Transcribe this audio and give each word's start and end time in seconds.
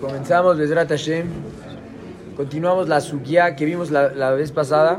Comenzamos 0.00 0.56
Besrat 0.56 0.88
Hashem. 0.88 1.26
Continuamos 2.34 2.88
la 2.88 3.02
sugia 3.02 3.54
que 3.54 3.66
vimos 3.66 3.90
la, 3.90 4.08
la 4.08 4.30
vez 4.30 4.50
pasada. 4.50 4.98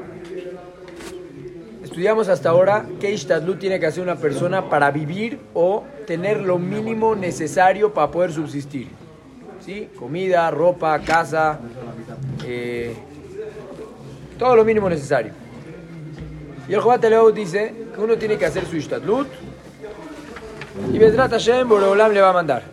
Estudiamos 1.83 2.29
hasta 2.29 2.49
ahora 2.49 2.85
qué 2.99 3.11
Ishtadlut 3.11 3.57
tiene 3.57 3.79
que 3.79 3.87
hacer 3.87 4.03
una 4.03 4.17
persona 4.17 4.69
para 4.69 4.91
vivir 4.91 5.39
o 5.55 5.83
tener 6.05 6.41
lo 6.41 6.59
mínimo 6.59 7.15
necesario 7.15 7.91
para 7.91 8.11
poder 8.11 8.31
subsistir. 8.31 8.89
¿Sí? 9.65 9.89
Comida, 9.97 10.51
ropa, 10.51 10.99
casa, 10.99 11.59
eh, 12.45 12.95
todo 14.37 14.55
lo 14.55 14.63
mínimo 14.63 14.87
necesario. 14.87 15.33
Y 16.69 16.73
el 16.75 16.79
Jobat 16.79 17.03
dice 17.33 17.73
que 17.95 17.99
uno 17.99 18.17
tiene 18.17 18.37
que 18.37 18.45
hacer 18.45 18.67
su 18.67 18.77
Ishtadlut 18.77 19.27
y 20.93 20.99
Besrat 20.99 21.31
Hashem 21.31 21.67
Boreolam 21.67 22.13
le 22.13 22.21
va 22.21 22.29
a 22.29 22.33
mandar. 22.33 22.63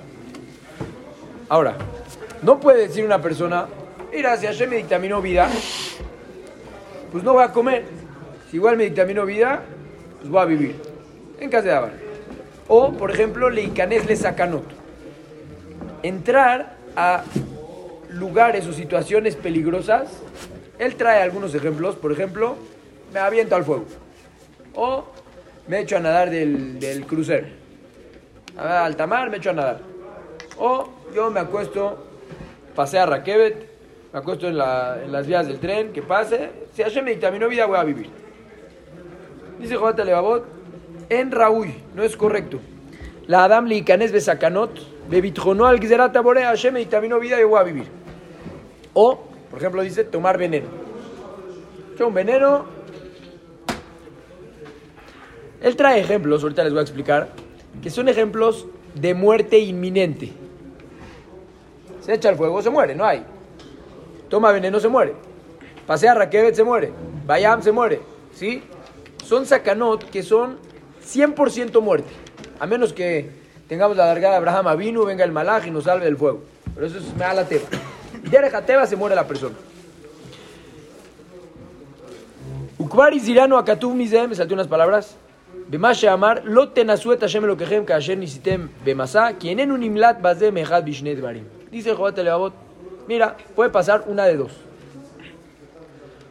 Ahora, 1.49 1.75
no 2.43 2.61
puede 2.61 2.89
decir 2.89 3.05
una 3.05 3.21
persona, 3.21 3.67
mira, 4.13 4.37
si 4.37 4.47
Hashem 4.47 4.71
me 4.71 4.77
dictaminó 4.77 5.21
vida, 5.21 5.49
pues 7.11 7.25
no 7.25 7.33
voy 7.35 7.45
a 7.45 7.53
comer. 7.53 7.85
Si 8.51 8.57
igual 8.57 8.77
me 8.77 8.85
dictaminó 8.85 9.27
vida, 9.27 9.63
pues 10.19 10.31
voy 10.31 10.41
a 10.41 10.45
vivir. 10.45 10.77
En 11.41 11.51
casa 11.51 11.69
de 11.69 11.73
Abar. 11.75 11.93
O, 12.67 12.93
por 12.93 13.11
ejemplo, 13.11 13.51
Leicanes 13.51 14.07
le 14.07 14.17
sacanot. 14.17 14.65
Entrar 16.03 16.77
a 16.97 17.23
lugares 18.11 18.67
o 18.67 18.73
situaciones 18.73 19.37
peligrosas. 19.37 20.09
Él 20.79 20.97
trae 20.97 21.23
algunos 21.23 21.55
ejemplos. 21.55 21.97
Por 21.97 22.13
ejemplo, 22.13 22.57
me 23.13 23.21
aviento 23.21 23.57
al 23.57 23.65
fuego. 23.65 23.87
O 24.75 25.05
me 25.67 25.81
echo 25.81 25.97
a 25.97 26.01
nadar 26.01 26.31
del, 26.31 26.79
del 26.79 27.07
crucero. 27.07 27.47
A 28.57 28.85
alta 28.85 29.07
mar, 29.07 29.31
me 29.31 29.39
echo 29.39 29.51
a 29.51 29.55
nadar. 29.55 29.81
O 30.59 30.89
yo 31.15 31.31
me 31.31 31.41
acuesto, 31.41 32.08
pasé 32.79 33.01
a 33.01 33.07
Raquebet, 33.07 33.57
me 34.13 34.21
acuesto 34.21 34.47
en, 34.47 34.57
la- 34.57 34.99
las 35.09 35.27
vías 35.27 35.49
del 35.49 35.59
tren, 35.59 35.93
que 35.93 36.01
pase. 36.01 36.51
Si 36.75 36.83
Hashem 36.85 37.05
me 37.05 37.11
dictaminó 37.11 37.49
vida, 37.49 37.67
voy 37.67 37.77
a 37.77 37.83
vivir. 37.83 38.09
Dice 39.59 39.75
Jobat 39.75 39.99
Levavot, 39.99 40.45
en 41.09 41.33
Raúl, 41.33 41.75
no 41.97 42.05
es 42.05 42.17
correcto. 42.17 42.61
La 43.27 43.43
Adam 43.43 43.67
le 43.67 43.75
Ikanes 43.75 44.13
besakanot, 44.13 44.79
bebitjonó 45.11 45.67
al 45.67 45.81
Gzerat 45.81 46.17
Abore, 46.17 46.45
Hashem 46.45 46.75
me 46.75 46.79
dictaminó 46.79 47.19
vida, 47.19 47.41
yo 47.41 47.49
voy 47.49 47.59
a 47.59 47.65
vivir. 47.65 47.87
O, 48.95 49.25
por 49.51 49.59
ejemplo, 49.59 49.83
dice 49.83 50.05
tomar 50.05 50.39
veneno. 50.39 50.69
Yo 51.99 52.07
un 52.07 52.15
veneno. 52.15 52.65
Él 55.61 55.75
trae 55.75 55.99
ejemplos, 55.99 56.45
ahorita 56.45 56.63
les 56.63 56.73
voy 56.73 56.79
a 56.79 56.83
explicar, 56.83 57.31
que 57.83 57.91
son 57.91 58.09
ejemplos 58.09 58.67
de 58.95 59.15
muerte 59.15 59.59
inminente. 59.59 60.31
Se 62.09 62.15
echa 62.15 62.31
al 62.31 62.37
fuego, 62.37 62.63
se 62.63 62.71
muere, 62.71 62.95
no 62.95 63.05
hay. 63.05 63.23
Toma 64.31 64.51
veneno, 64.51 64.81
se 64.81 64.89
muere. 64.89 65.13
Pasea 65.87 66.15
Raquebet, 66.15 66.55
se 66.55 66.65
muere. 66.65 66.91
Bayam, 67.27 67.61
se 67.61 67.71
muere. 67.71 68.01
¿Sí? 68.33 68.63
Son 69.23 69.45
sacanot 69.45 70.09
que 70.09 70.23
son 70.23 70.57
100% 71.05 71.83
muerte. 71.83 72.09
A 72.61 72.67
menos 72.67 72.95
que 72.95 73.29
tengamos 73.69 73.95
la 73.95 74.07
largada 74.07 74.33
de 74.33 74.39
Abraham 74.39 74.69
Avinu, 74.69 75.05
venga 75.05 75.23
el 75.23 75.33
malaj 75.33 75.67
y 75.67 75.71
nos 75.71 75.85
salve 75.85 76.07
del 76.07 76.17
fuego. 76.17 76.45
Pero 76.75 76.87
eso 76.87 76.97
es 76.97 77.13
me 77.13 77.27
da 77.27 77.35
la 77.35 77.45
teba. 77.45 77.67
Derecha 78.23 78.65
teba 78.65 78.87
se 78.87 78.97
muere 78.97 79.15
la 79.15 79.27
persona. 79.27 79.57
Ukvari 82.79 83.21
zirano 83.21 83.63
mizem, 83.95 84.31
me 84.31 84.35
salté 84.35 84.55
unas 84.55 84.67
palabras. 84.67 85.15
Bema 85.69 85.93
amar 86.11 86.43
lo 86.47 86.71
tenasuet 86.71 87.21
Hashem 87.21 87.85
kasher 87.85 88.17
nisitem 88.17 88.71
bemasa, 88.83 89.35
quien 89.39 89.61
en 89.61 89.73
un 89.73 89.83
imlat 89.83 90.23
bazem 90.23 90.57
echad 90.57 90.83
bishne 90.85 91.15
dvarim. 91.15 91.58
Dice 91.71 91.95
Levavot, 91.95 92.55
mira, 93.07 93.37
puede 93.55 93.71
pasar 93.71 94.05
una 94.07 94.25
de 94.25 94.37
dos. 94.37 94.53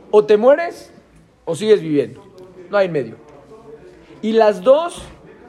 O 0.09 0.25
te 0.25 0.37
mueres 0.37 0.91
o 1.45 1.55
sigues 1.55 1.81
viviendo. 1.81 2.23
No 2.69 2.77
hay 2.77 2.89
medio. 2.89 3.15
Y 4.21 4.31
las 4.31 4.61
dos, 4.61 5.03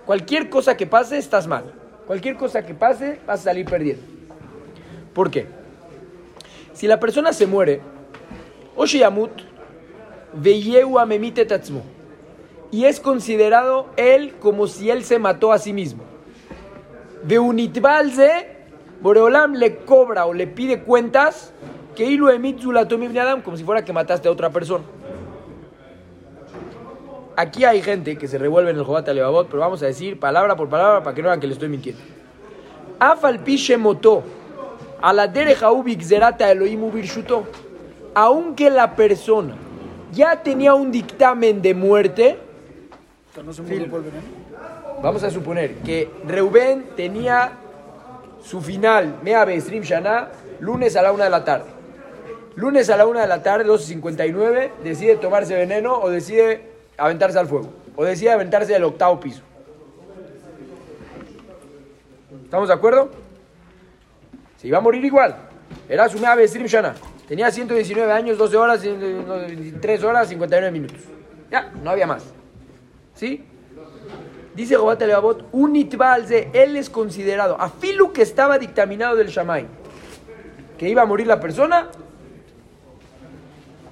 cualquier 0.05 0.51
cosa 0.51 0.77
que 0.77 0.87
pase, 0.87 1.19
estás 1.19 1.47
mal. 1.47 1.73
Cualquier 2.07 2.37
cosa 2.37 2.65
que 2.65 2.75
pase, 2.75 3.19
vas 3.27 3.41
a 3.41 3.45
salir 3.45 3.67
perdiendo. 3.67 4.03
¿Por 5.15 5.31
qué? 5.31 5.47
Si 6.75 6.87
la 6.87 7.01
persona 7.01 7.33
se 7.33 7.47
muere, 7.47 7.81
Oshiyamut, 8.77 9.31
Veyeu 10.33 10.99
amemite 10.99 11.45
tatzmo. 11.45 11.83
Y 12.71 12.85
es 12.85 13.01
considerado 13.01 13.89
él 13.97 14.35
como 14.39 14.67
si 14.67 14.91
él 14.91 15.03
se 15.05 15.19
mató 15.19 15.53
a 15.53 15.59
sí 15.59 15.73
mismo. 15.73 16.05
Veunitbalze, 17.25 18.58
Boreolam 19.01 19.55
le 19.55 19.77
cobra 19.77 20.27
o 20.27 20.35
le 20.35 20.47
pide 20.47 20.83
cuentas 20.83 21.53
que 21.95 22.05
ilu 22.05 22.29
Adam, 22.29 23.43
como 23.43 23.57
si 23.57 23.65
fuera 23.65 23.85
que 23.85 23.93
mataste 23.93 24.29
a 24.29 24.31
otra 24.31 24.51
persona. 24.51 24.85
Aquí 27.37 27.65
hay 27.65 27.83
gente 27.83 28.17
que 28.17 28.27
se 28.27 28.39
revuelve 28.39 28.71
en 28.71 28.79
el 28.79 28.85
Jobat 28.85 29.09
Levavot, 29.09 29.47
pero 29.49 29.61
vamos 29.61 29.83
a 29.83 29.87
decir 29.87 30.19
palabra 30.19 30.57
por 30.57 30.69
palabra 30.69 31.03
para 31.03 31.15
que 31.15 31.23
no 31.23 31.29
vean 31.29 31.39
que 31.39 31.47
le 31.47 31.53
estoy 31.53 31.69
mintiendo. 31.69 32.03
Afal 32.99 33.41
pishe 33.41 33.77
moto, 33.77 34.25
a 35.01 35.13
la 35.13 35.33
zerata 35.33 36.51
Elohim 36.51 36.83
ubirshuto. 36.83 37.45
Aunque 38.15 38.71
la 38.71 38.97
persona 38.97 39.55
ya 40.13 40.43
tenía 40.43 40.75
un 40.75 40.91
dictamen 40.91 41.63
de 41.63 41.75
muerte, 41.75 42.39
¿No 43.45 43.53
se 43.53 43.63
murió 43.63 43.89
por 43.89 44.03
veneno? 44.03 44.25
vamos 45.01 45.23
a 45.23 45.31
suponer 45.31 45.75
que 45.77 46.11
Reuben 46.27 46.87
tenía 46.97 47.53
su 48.43 48.61
final, 48.61 49.19
Mea 49.23 49.45
Bestrim 49.45 49.83
Shana, 49.83 50.29
lunes 50.61 50.97
a 50.97 51.03
la 51.03 51.13
una 51.13 51.25
de 51.25 51.31
la 51.31 51.45
tarde. 51.45 51.67
Lunes 52.57 52.91
a 52.91 52.97
la 52.97 53.07
una 53.07 53.21
de 53.21 53.29
la 53.29 53.43
tarde, 53.43 53.65
12.59, 53.65 54.71
decide 54.83 55.17
tomarse 55.17 55.55
veneno 55.55 55.99
o 55.99 56.11
decide 56.11 56.73
aventarse 56.97 57.39
al 57.39 57.47
fuego. 57.47 57.73
O 57.97 58.05
decide 58.05 58.33
aventarse 58.33 58.73
del 58.73 58.85
octavo 58.85 59.21
piso. 59.21 59.43
¿Estamos 62.45 62.69
de 62.69 62.75
acuerdo? 62.75 63.11
Se 64.57 64.69
iba 64.69 64.79
a 64.79 64.81
morir 64.81 65.05
igual. 65.05 65.37
Era 65.89 66.09
su 66.09 66.19
Mea 66.19 66.35
Bestrim 66.35 66.67
Shana. 66.67 66.95
Tenía 67.29 67.51
119 67.51 68.11
años, 68.11 68.39
12 68.39 68.57
horas, 68.57 68.83
3 69.81 70.05
horas, 70.05 70.29
59 70.29 70.71
minutos. 70.73 70.99
Ya, 71.51 71.71
no 71.83 71.91
había 71.91 72.07
más. 72.07 72.25
¿Sí? 73.15 73.45
Dice 74.59 74.75
Jobat 74.75 75.01
Levavot, 75.01 75.45
un 75.53 75.77
él 75.77 76.77
es 76.77 76.91
considerado, 76.91 77.57
a 77.61 77.71
filu 77.71 78.13
que 78.13 78.23
estaba 78.23 78.59
dictaminado 78.59 79.15
del 79.15 79.29
Shamay, 79.29 79.67
que 80.77 80.89
iba 80.89 81.03
a 81.03 81.07
morir 81.07 81.29
la 81.29 81.39
persona, 81.39 81.87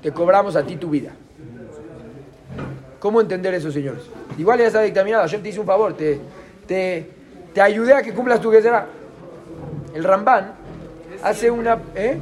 te 0.02 0.10
cobramos 0.10 0.56
a 0.56 0.64
ti 0.64 0.74
tu 0.74 0.90
vida. 0.90 1.12
¿Cómo 2.98 3.20
entender 3.20 3.54
eso, 3.54 3.70
señores? 3.70 4.02
Igual 4.38 4.58
ya 4.58 4.66
está 4.66 4.82
dictaminado, 4.82 5.22
Hashem 5.22 5.40
te 5.40 5.50
hizo 5.50 5.60
un 5.60 5.68
favor, 5.68 5.92
te, 5.96 6.18
te, 6.66 7.12
te 7.54 7.60
ayudé 7.60 7.94
a 7.94 8.02
que 8.02 8.12
cumplas 8.12 8.40
tu 8.40 8.50
será. 8.50 8.88
El 9.94 10.02
Ramban 10.02 10.52
hace 11.22 11.48
una... 11.48 11.78
¿eh? 11.94 12.18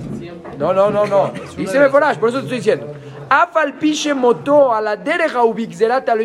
No, 0.58 0.74
no, 0.74 0.90
no, 0.90 1.06
no. 1.06 1.32
Dice 1.56 1.80
Meforash, 1.80 2.18
por 2.18 2.28
eso 2.28 2.40
te 2.40 2.44
estoy 2.44 2.58
diciendo. 2.58 2.93
Moto 4.14 4.74
a 4.74 4.80
la 4.80 4.96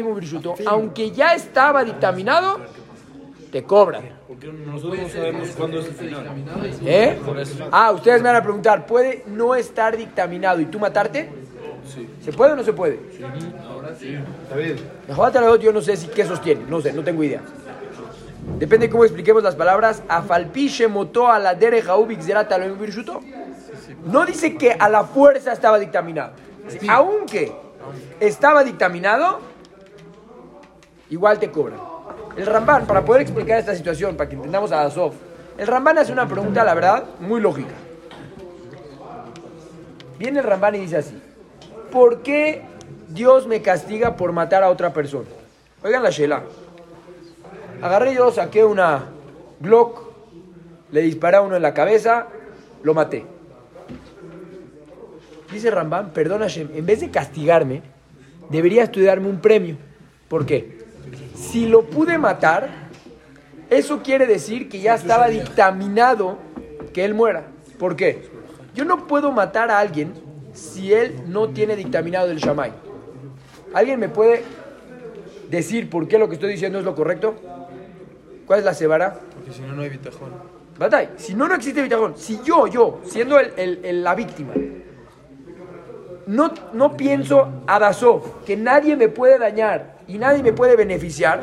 ubirshuto. 0.05 0.55
Aunque 0.65 1.11
ya 1.11 1.33
estaba 1.33 1.83
dictaminado, 1.83 2.59
te 3.51 3.63
cobran. 3.63 4.19
Porque 4.27 4.47
nosotros 4.47 4.99
no 5.01 5.09
sabemos 5.09 5.49
cuándo 5.57 5.79
es 5.79 5.87
el 5.87 5.93
final. 5.93 6.25
¿Eh? 6.85 7.19
Ah, 7.71 7.91
ustedes 7.91 8.21
me 8.21 8.29
van 8.29 8.37
a 8.37 8.43
preguntar, 8.43 8.85
¿puede 8.85 9.23
no 9.27 9.55
estar 9.55 9.97
dictaminado 9.97 10.59
y 10.59 10.65
tú 10.65 10.79
matarte? 10.79 11.29
¿Se 12.23 12.31
puede 12.31 12.53
o 12.53 12.55
no 12.55 12.63
se 12.63 12.73
puede? 12.73 12.99
David, 14.49 14.77
La 15.07 15.15
Jobat 15.15 15.35
Alevot 15.35 15.61
yo 15.61 15.73
no 15.73 15.81
sé 15.81 15.97
si 15.97 16.07
qué 16.07 16.25
sostiene, 16.25 16.61
no 16.69 16.79
sé, 16.81 16.93
no 16.93 17.03
tengo 17.03 17.23
idea. 17.23 17.41
Depende 18.57 18.87
de 18.87 18.91
cómo 18.91 19.03
expliquemos 19.03 19.43
las 19.43 19.55
palabras. 19.55 20.03
Afalpishe 20.07 20.87
moto 20.87 21.31
a 21.31 21.39
la 21.39 21.55
derecha 21.55 21.95
ubixerat 21.95 22.51
Elohim 22.51 22.77
ubirshuto. 22.77 23.21
No 24.05 24.25
dice 24.25 24.55
que 24.55 24.71
a 24.71 24.89
la 24.89 25.03
fuerza 25.03 25.53
estaba 25.53 25.79
dictaminado. 25.79 26.31
Aunque 26.89 27.51
estaba 28.19 28.63
dictaminado, 28.63 29.39
igual 31.09 31.39
te 31.39 31.49
cobran. 31.51 31.79
El 32.37 32.45
Ramban, 32.45 32.85
para 32.85 33.03
poder 33.03 33.21
explicar 33.21 33.59
esta 33.59 33.75
situación, 33.75 34.15
para 34.15 34.29
que 34.29 34.35
entendamos 34.35 34.71
a 34.71 34.83
Azov, 34.83 35.13
el 35.57 35.67
Ramban 35.67 35.97
hace 35.97 36.11
una 36.11 36.27
pregunta, 36.27 36.63
la 36.63 36.73
verdad, 36.73 37.05
muy 37.19 37.41
lógica. 37.41 37.73
Viene 40.17 40.39
el 40.39 40.45
Ramban 40.45 40.75
y 40.75 40.79
dice 40.79 40.97
así: 40.97 41.21
¿Por 41.91 42.21
qué 42.21 42.63
Dios 43.07 43.47
me 43.47 43.61
castiga 43.61 44.15
por 44.15 44.31
matar 44.31 44.63
a 44.63 44.69
otra 44.69 44.93
persona? 44.93 45.27
Oigan 45.83 46.03
la 46.03 46.09
Shela. 46.09 46.43
Agarré 47.81 48.13
yo, 48.13 48.31
saqué 48.31 48.63
una 48.63 49.05
Glock, 49.59 50.01
le 50.91 51.01
disparé 51.01 51.37
a 51.37 51.41
uno 51.41 51.55
en 51.55 51.61
la 51.61 51.73
cabeza, 51.73 52.27
lo 52.83 52.93
maté. 52.93 53.25
Dice 55.51 55.71
Rambam, 55.71 56.11
perdona 56.11 56.45
Hashem, 56.45 56.69
en 56.75 56.85
vez 56.85 56.99
de 57.01 57.09
castigarme, 57.09 57.81
debería 58.49 58.83
estudiarme 58.83 59.27
un 59.27 59.39
premio. 59.39 59.77
¿Por 60.27 60.45
qué? 60.45 60.79
Si 61.35 61.67
lo 61.67 61.83
pude 61.85 62.17
matar, 62.17 62.69
eso 63.69 64.01
quiere 64.03 64.27
decir 64.27 64.69
que 64.69 64.79
ya 64.79 64.95
estaba 64.95 65.27
dictaminado 65.27 66.37
que 66.93 67.03
él 67.03 67.13
muera. 67.13 67.47
¿Por 67.79 67.95
qué? 67.95 68.27
Yo 68.75 68.85
no 68.85 69.07
puedo 69.07 69.31
matar 69.31 69.71
a 69.71 69.79
alguien 69.79 70.13
si 70.53 70.93
él 70.93 71.15
no 71.27 71.49
tiene 71.49 71.75
dictaminado 71.75 72.29
el 72.31 72.37
Shamay. 72.37 72.71
¿Alguien 73.73 73.99
me 73.99 74.09
puede 74.09 74.43
decir 75.49 75.89
por 75.89 76.07
qué 76.07 76.19
lo 76.19 76.27
que 76.27 76.35
estoy 76.35 76.51
diciendo 76.51 76.77
es 76.79 76.85
lo 76.85 76.93
correcto? 76.95 77.35
¿Cuál 78.45 78.59
es 78.59 78.65
la 78.65 78.73
cebara? 78.73 79.19
Porque 79.35 79.51
si 79.53 79.61
no, 79.61 79.73
no 79.73 79.81
hay 79.81 79.89
bitajón. 79.89 80.29
Batay, 80.77 81.09
si 81.17 81.33
no, 81.33 81.47
no 81.47 81.55
existe 81.55 81.81
bitajón. 81.81 82.13
Si 82.17 82.39
yo, 82.43 82.67
yo, 82.67 83.01
siendo 83.05 83.39
el- 83.39 83.51
el- 83.57 83.79
el- 83.83 84.03
la 84.03 84.15
víctima, 84.15 84.53
no, 86.29 86.53
no 86.73 86.95
pienso 86.95 87.63
adasó 87.65 88.41
que 88.45 88.55
nadie 88.55 88.95
me 88.95 89.09
puede 89.09 89.39
dañar 89.39 89.97
y 90.07 90.19
nadie 90.19 90.43
me 90.43 90.53
puede 90.53 90.75
beneficiar, 90.75 91.41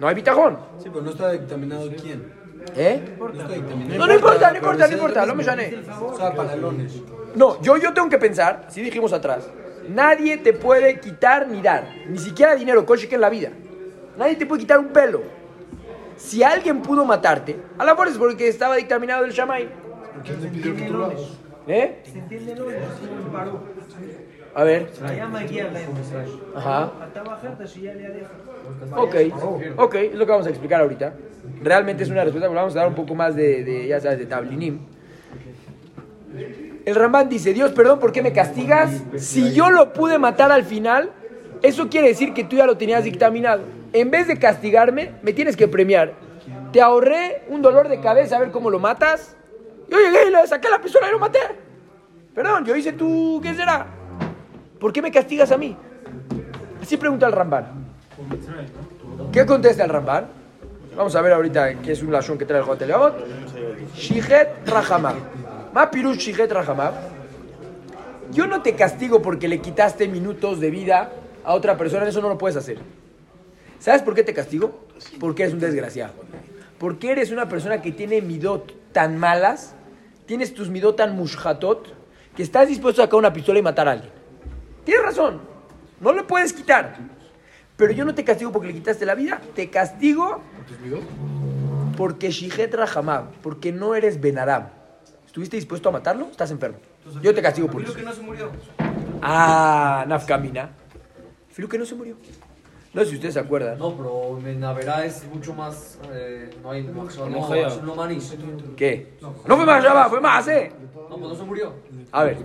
no 0.00 0.08
hay 0.08 0.14
bitajón. 0.14 0.58
Sí, 0.78 0.88
pero 0.90 1.02
no 1.02 1.10
está 1.10 1.30
dictaminado 1.32 1.90
quién. 2.00 2.32
¿Eh? 2.74 3.16
No 3.18 3.28
está 3.28 3.52
dictaminado. 3.52 3.98
No, 3.98 4.06
no 4.06 4.14
importa, 4.14 4.50
no 4.50 4.56
importa, 4.56 4.86
no 4.86 4.92
importa, 4.94 5.26
no 5.26 5.34
me 5.34 5.44
lo 5.44 5.50
llané. 5.50 5.82
No, 7.34 7.60
yo, 7.60 7.76
yo 7.76 7.92
tengo 7.92 8.08
que 8.08 8.16
pensar, 8.16 8.68
si 8.70 8.80
dijimos 8.80 9.12
atrás, 9.12 9.46
nadie 9.90 10.38
te 10.38 10.54
puede 10.54 11.00
quitar 11.00 11.46
ni 11.46 11.60
dar, 11.60 11.86
ni 12.08 12.16
siquiera 12.16 12.54
dinero, 12.54 12.86
coche 12.86 13.08
que 13.10 13.16
en 13.16 13.20
la 13.20 13.28
vida. 13.28 13.50
Nadie 14.16 14.36
te 14.36 14.46
puede 14.46 14.62
quitar 14.62 14.78
un 14.78 14.88
pelo. 14.88 15.20
Si 16.16 16.42
alguien 16.42 16.80
pudo 16.80 17.04
matarte, 17.04 17.60
a 17.76 17.84
la 17.84 17.92
mejor 17.92 18.08
es 18.08 18.16
porque 18.16 18.48
estaba 18.48 18.76
dictaminado 18.76 19.26
el 19.26 19.32
Shamay. 19.32 19.68
¿Quién 20.24 20.40
te 20.40 20.48
pidió 20.48 20.74
que 20.74 20.82
tú 20.84 20.94
lo 20.94 21.04
hagas? 21.04 21.20
¿Eh? 21.66 22.00
Se 22.10 22.18
entiende 22.18 22.56
lo 22.56 22.64
mismo, 22.64 23.30
paró. 23.30 23.60
A 24.54 24.64
ver. 24.64 24.88
Ajá. 26.56 26.90
Ok, 28.96 29.14
ok, 29.76 29.94
es 29.94 30.14
lo 30.14 30.26
que 30.26 30.32
vamos 30.32 30.46
a 30.46 30.50
explicar 30.50 30.80
ahorita. 30.80 31.14
Realmente 31.62 32.02
es 32.02 32.10
una 32.10 32.24
respuesta, 32.24 32.48
pero 32.48 32.60
vamos 32.60 32.74
a 32.76 32.80
dar 32.80 32.88
un 32.88 32.94
poco 32.94 33.14
más 33.14 33.36
de, 33.36 33.86
ya 33.88 34.00
sabes, 34.00 34.18
de 34.18 34.26
tablinim. 34.26 34.80
El 36.84 36.94
Ramán 36.94 37.28
dice, 37.28 37.52
Dios, 37.52 37.72
perdón, 37.72 37.98
¿por 38.00 38.12
qué 38.12 38.22
me 38.22 38.32
castigas? 38.32 39.02
Si 39.16 39.52
yo 39.52 39.70
lo 39.70 39.92
pude 39.92 40.18
matar 40.18 40.50
al 40.50 40.64
final, 40.64 41.10
eso 41.62 41.88
quiere 41.88 42.08
decir 42.08 42.32
que 42.34 42.44
tú 42.44 42.56
ya 42.56 42.66
lo 42.66 42.76
tenías 42.76 43.04
dictaminado. 43.04 43.62
En 43.92 44.10
vez 44.10 44.26
de 44.26 44.38
castigarme, 44.38 45.12
me 45.22 45.32
tienes 45.32 45.56
que 45.56 45.68
premiar. 45.68 46.14
Te 46.72 46.80
ahorré 46.80 47.42
un 47.48 47.62
dolor 47.62 47.88
de 47.88 48.00
cabeza 48.00 48.36
a 48.36 48.40
ver 48.40 48.50
cómo 48.50 48.70
lo 48.70 48.78
matas. 48.78 49.36
Yo 49.88 49.98
llegué 49.98 50.28
y 50.28 50.30
le 50.30 50.46
saqué 50.46 50.68
la 50.68 50.80
pistola 50.80 51.08
y 51.08 51.12
lo 51.12 51.18
maté. 51.18 51.38
Perdón, 52.38 52.64
yo 52.64 52.76
hice 52.76 52.92
tú, 52.92 53.40
¿qué 53.42 53.52
será? 53.52 53.84
¿Por 54.78 54.92
qué 54.92 55.02
me 55.02 55.10
castigas 55.10 55.50
a 55.50 55.56
mí? 55.56 55.76
Así 56.80 56.96
pregunta 56.96 57.26
el 57.26 57.32
Ramban. 57.32 57.66
¿Qué 59.32 59.44
contesta 59.44 59.82
el 59.82 59.90
Ramban? 59.90 60.28
Vamos 60.96 61.16
a 61.16 61.20
ver 61.20 61.32
ahorita 61.32 61.80
qué 61.80 61.90
es 61.90 62.00
un 62.00 62.12
lashon 62.12 62.38
que 62.38 62.44
trae 62.44 62.60
el 62.60 62.64
Jote 62.64 62.86
Leot. 62.86 63.26
Shihet 63.92 64.68
Rahamab. 64.68 65.16
Ma 65.74 65.90
pirush 65.90 66.18
Shihet 66.18 66.52
Rahamab. 66.52 66.94
Yo 68.30 68.46
no 68.46 68.62
te 68.62 68.76
castigo 68.76 69.20
porque 69.20 69.48
le 69.48 69.60
quitaste 69.60 70.06
minutos 70.06 70.60
de 70.60 70.70
vida 70.70 71.10
a 71.42 71.54
otra 71.54 71.76
persona, 71.76 72.06
eso 72.06 72.20
no 72.20 72.28
lo 72.28 72.38
puedes 72.38 72.56
hacer. 72.56 72.78
¿Sabes 73.80 74.02
por 74.02 74.14
qué 74.14 74.22
te 74.22 74.32
castigo? 74.32 74.86
Porque 75.18 75.42
eres 75.42 75.54
un 75.54 75.58
desgraciado. 75.58 76.12
Porque 76.78 77.10
eres 77.10 77.32
una 77.32 77.48
persona 77.48 77.82
que 77.82 77.90
tiene 77.90 78.22
midot 78.22 78.92
tan 78.92 79.18
malas, 79.18 79.74
tienes 80.24 80.54
tus 80.54 80.70
midot 80.70 80.94
tan 80.94 81.16
mushhatot, 81.16 81.97
que 82.38 82.44
estás 82.44 82.68
dispuesto 82.68 83.02
a 83.02 83.06
sacar 83.06 83.18
una 83.18 83.32
pistola 83.32 83.58
y 83.58 83.62
matar 83.62 83.88
a 83.88 83.90
alguien. 83.90 84.12
Tienes 84.84 85.04
razón, 85.04 85.40
no 85.98 86.12
le 86.12 86.22
puedes 86.22 86.52
quitar. 86.52 86.96
Pero 87.76 87.92
yo 87.92 88.04
no 88.04 88.14
te 88.14 88.22
castigo 88.22 88.52
porque 88.52 88.68
le 88.68 88.74
quitaste 88.74 89.04
la 89.04 89.16
vida, 89.16 89.40
te 89.56 89.68
castigo 89.68 90.40
porque 91.96 92.30
Shihet 92.30 92.72
Rahamab, 92.72 93.32
porque 93.42 93.72
no 93.72 93.96
eres 93.96 94.20
Benadam. 94.20 94.68
¿Estuviste 95.26 95.56
dispuesto 95.56 95.88
a 95.88 95.92
matarlo? 95.92 96.28
Estás 96.30 96.52
enfermo. 96.52 96.78
Yo 97.20 97.34
te 97.34 97.42
castigo 97.42 97.68
por 97.68 97.82
eso. 97.82 97.92
que 97.92 98.02
no 98.02 98.12
se 98.12 98.22
murió. 98.22 98.52
Ah, 99.20 100.04
Nafkamina. 100.06 100.70
Filu 101.48 101.68
que 101.68 101.76
no 101.76 101.86
se 101.86 101.96
murió. 101.96 102.18
No 102.94 103.02
sé 103.02 103.10
si 103.10 103.14
ustedes 103.16 103.34
se 103.34 103.40
acuerdan. 103.40 103.78
No, 103.78 103.94
pero 103.94 104.38
en 104.44 104.60
Naverá 104.60 105.04
es 105.04 105.24
mucho 105.32 105.52
más. 105.54 105.98
eh, 106.12 106.50
no 106.62 106.70
hay. 106.70 106.82
No, 106.84 107.04
no, 107.04 107.26
No 107.28 107.52
hay- 107.52 107.80
no, 107.84 107.94
manis. 107.94 108.34
¿Qué? 108.76 109.12
No 109.20 109.56
fue 109.56 109.66
más 109.66 109.84
Shabbat, 109.84 110.08
fue 110.08 110.20
más, 110.20 110.48
¿eh? 110.48 110.72
No, 110.94 111.16
pues 111.16 111.20
no 111.32 111.34
se 111.36 111.42
murió. 111.42 111.72
A 112.12 112.24
ver, 112.24 112.38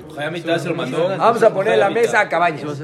se 0.59 0.69
lo 0.69 0.75
mató. 0.75 1.07
vamos 1.17 1.43
a 1.43 1.53
poner 1.53 1.73
en 1.73 1.79
la 1.79 1.89
mesa 1.89 2.19
a 2.21 2.29
Cabañas. 2.29 2.79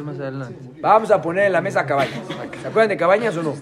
Vamos 0.82 1.12
a 1.12 1.22
poner 1.22 1.46
en 1.46 1.54
la 1.54 1.62
mesa 1.62 1.82
a 1.82 1.86
Cabañas. 1.86 2.20
¿Se 2.62 2.68
acuerdan 2.68 2.90
de 2.90 2.98
Cabañas 2.98 3.36
o 3.38 3.44
no? 3.44 3.54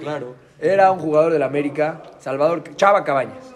Claro. 0.00 0.34
Era 0.60 0.90
un 0.90 0.98
jugador 0.98 1.32
del 1.32 1.42
América, 1.42 2.02
Salvador 2.18 2.62
Chava 2.76 3.04
Cabañas. 3.04 3.54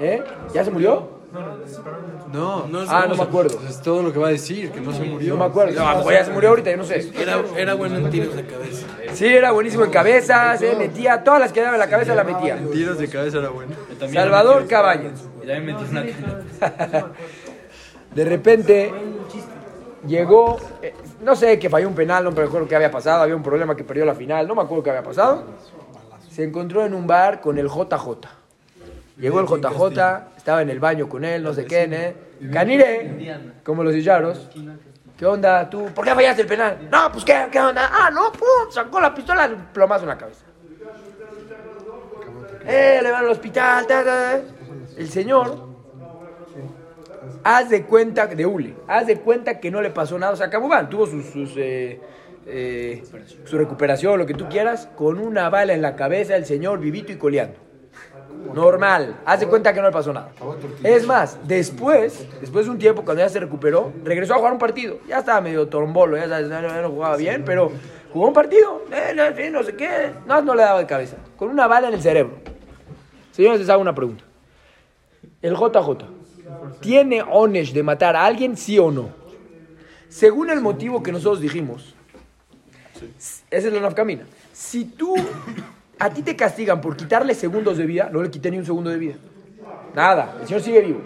¿Eh? 0.00 0.22
¿Ya 0.52 0.64
se 0.64 0.70
murió? 0.70 1.15
No, 2.32 2.66
no, 2.66 2.80
Ah, 2.88 3.06
no 3.08 3.16
me 3.16 3.22
acuerdo. 3.22 3.58
Es 3.68 3.80
todo 3.80 4.02
lo 4.02 4.12
que 4.12 4.18
va 4.18 4.28
a 4.28 4.30
decir, 4.30 4.70
que 4.70 4.80
no 4.80 4.92
se 4.92 5.04
murió. 5.04 5.34
No 5.34 5.40
me 5.40 5.44
acuerdo. 5.46 5.78
No, 5.80 5.96
mejor 5.96 6.12
ya 6.12 6.24
se 6.24 6.30
murió 6.32 6.50
ahorita, 6.50 6.70
yo 6.70 6.76
no 6.76 6.84
sé. 6.84 7.10
Era, 7.18 7.42
era 7.56 7.74
bueno 7.74 7.96
en 7.96 8.10
tiros 8.10 8.34
de 8.34 8.44
cabeza. 8.44 8.86
Sí, 9.14 9.26
era 9.26 9.52
buenísimo 9.52 9.84
en 9.84 9.90
cabeza, 9.90 10.56
se 10.58 10.74
metía, 10.76 11.22
todas 11.22 11.40
las 11.40 11.52
que 11.52 11.60
daba 11.60 11.74
en 11.74 11.80
la 11.80 11.88
cabeza 11.88 12.14
la 12.14 12.24
metía. 12.24 12.58
Tiros 12.72 12.98
de 12.98 13.08
cabeza 13.08 13.38
era 13.38 13.50
bueno. 13.50 13.72
Salvador 14.12 14.66
Cabañas. 14.66 15.24
Y 15.42 15.46
también 15.46 15.66
metí 15.66 15.84
una 15.90 16.04
De 18.14 18.24
repente 18.24 18.92
llegó, 20.06 20.56
eh, 20.82 20.94
no 21.22 21.36
sé, 21.36 21.58
que 21.58 21.68
falló 21.68 21.88
un 21.88 21.94
penal, 21.94 22.24
no 22.24 22.30
me 22.30 22.42
acuerdo 22.42 22.66
qué 22.66 22.76
había 22.76 22.90
pasado, 22.90 23.22
había 23.22 23.36
un 23.36 23.42
problema 23.42 23.76
que 23.76 23.84
perdió 23.84 24.04
la 24.04 24.14
final, 24.14 24.48
no 24.48 24.54
me 24.54 24.62
acuerdo 24.62 24.82
qué 24.82 24.90
había 24.90 25.02
pasado. 25.02 25.44
Se 26.30 26.44
encontró 26.44 26.84
en 26.84 26.94
un 26.94 27.06
bar 27.06 27.40
con 27.40 27.58
el 27.58 27.68
JJ. 27.68 28.26
Llegó 29.16 29.40
el 29.40 29.46
JJ, 29.46 30.36
estaba 30.36 30.62
en 30.62 30.70
el 30.70 30.78
baño 30.78 31.08
con 31.08 31.24
él, 31.24 31.42
no 31.42 31.54
sé 31.54 31.64
qué, 31.64 31.88
¿eh? 31.90 32.16
Canire, 32.52 33.40
como 33.64 33.82
los 33.82 33.94
sillaros. 33.94 34.50
¿Qué 35.16 35.24
onda 35.24 35.70
tú? 35.70 35.86
¿Por 35.94 36.04
qué 36.04 36.14
fallaste 36.14 36.42
el 36.42 36.48
penal? 36.48 36.88
No, 36.92 37.10
pues 37.10 37.24
¿qué, 37.24 37.46
qué 37.50 37.58
onda? 37.58 37.90
Ah, 37.90 38.10
no, 38.10 38.30
pum, 38.32 38.70
sacó 38.70 39.00
la 39.00 39.14
pistola, 39.14 39.50
plomazo 39.72 40.02
en 40.02 40.08
la 40.08 40.18
cabeza. 40.18 40.44
Eh, 42.66 43.00
le 43.02 43.10
van 43.10 43.24
al 43.24 43.30
hospital, 43.30 43.86
ta, 43.86 44.04
ta, 44.04 44.04
ta. 44.04 44.40
El 44.98 45.08
señor 45.08 45.66
haz 47.42 47.70
de 47.70 47.84
cuenta, 47.84 48.26
de 48.26 48.44
Ule, 48.44 48.74
haz 48.88 49.06
de 49.06 49.20
cuenta 49.20 49.60
que 49.60 49.70
no 49.70 49.80
le 49.80 49.90
pasó 49.90 50.18
nada. 50.18 50.32
O 50.32 50.36
sea, 50.36 50.50
Cabubán 50.50 50.90
tuvo 50.90 51.06
sus, 51.06 51.24
sus, 51.26 51.54
eh, 51.56 52.00
eh, 52.44 53.02
su 53.44 53.56
recuperación, 53.56 54.18
lo 54.18 54.26
que 54.26 54.34
tú 54.34 54.48
quieras, 54.48 54.88
con 54.96 55.18
una 55.18 55.48
bala 55.48 55.72
en 55.72 55.80
la 55.80 55.96
cabeza, 55.96 56.36
el 56.36 56.44
señor 56.44 56.80
vivito 56.80 57.12
y 57.12 57.16
coleando. 57.16 57.65
Normal, 58.54 59.20
haz 59.24 59.40
de 59.40 59.46
cuenta 59.46 59.72
que 59.72 59.80
no 59.80 59.86
le 59.86 59.92
pasó 59.92 60.12
nada. 60.12 60.32
Es 60.82 61.06
más, 61.06 61.38
después, 61.46 62.26
después 62.40 62.66
de 62.66 62.72
un 62.72 62.78
tiempo, 62.78 63.04
cuando 63.04 63.22
ya 63.22 63.28
se 63.28 63.40
recuperó, 63.40 63.92
regresó 64.04 64.34
a 64.34 64.38
jugar 64.38 64.52
un 64.52 64.58
partido. 64.58 64.98
Ya 65.08 65.18
estaba 65.18 65.40
medio 65.40 65.68
trombolo, 65.68 66.16
ya 66.16 66.28
sabes, 66.28 66.48
no, 66.48 66.90
jugaba 66.90 67.16
bien, 67.16 67.44
pero 67.44 67.70
jugó 68.12 68.28
un 68.28 68.32
partido. 68.32 68.82
Eh, 68.92 69.50
no, 69.50 69.62
sé 69.62 69.76
qué, 69.76 70.12
no, 70.26 70.40
no 70.42 70.54
le 70.54 70.62
daba 70.62 70.78
de 70.78 70.86
cabeza. 70.86 71.16
Con 71.36 71.50
una 71.50 71.66
bala 71.66 71.88
en 71.88 71.94
el 71.94 72.02
cerebro. 72.02 72.34
Señores, 73.32 73.60
les 73.60 73.68
hago 73.68 73.82
una 73.82 73.94
pregunta. 73.94 74.24
El 75.42 75.54
JJ, 75.54 76.06
¿tiene 76.80 77.22
onesh 77.22 77.72
de 77.72 77.82
matar 77.82 78.16
a 78.16 78.24
alguien, 78.24 78.56
sí 78.56 78.78
o 78.78 78.90
no? 78.90 79.10
Según 80.08 80.50
el 80.50 80.60
motivo 80.60 81.02
que 81.02 81.12
nosotros 81.12 81.40
dijimos, 81.40 81.94
esa 83.50 83.68
es 83.68 83.72
la 83.72 83.80
nafkamina. 83.80 84.24
Si 84.52 84.84
tú, 84.84 85.14
a 85.98 86.10
ti 86.10 86.22
te 86.22 86.36
castigan 86.36 86.80
por 86.80 86.96
quitarle 86.96 87.34
segundos 87.34 87.78
de 87.78 87.86
vida, 87.86 88.08
no 88.12 88.22
le 88.22 88.30
quité 88.30 88.50
ni 88.50 88.58
un 88.58 88.66
segundo 88.66 88.90
de 88.90 88.98
vida. 88.98 89.14
Nada, 89.94 90.36
el 90.40 90.46
señor 90.46 90.62
sigue 90.62 90.80
vivo. 90.82 91.00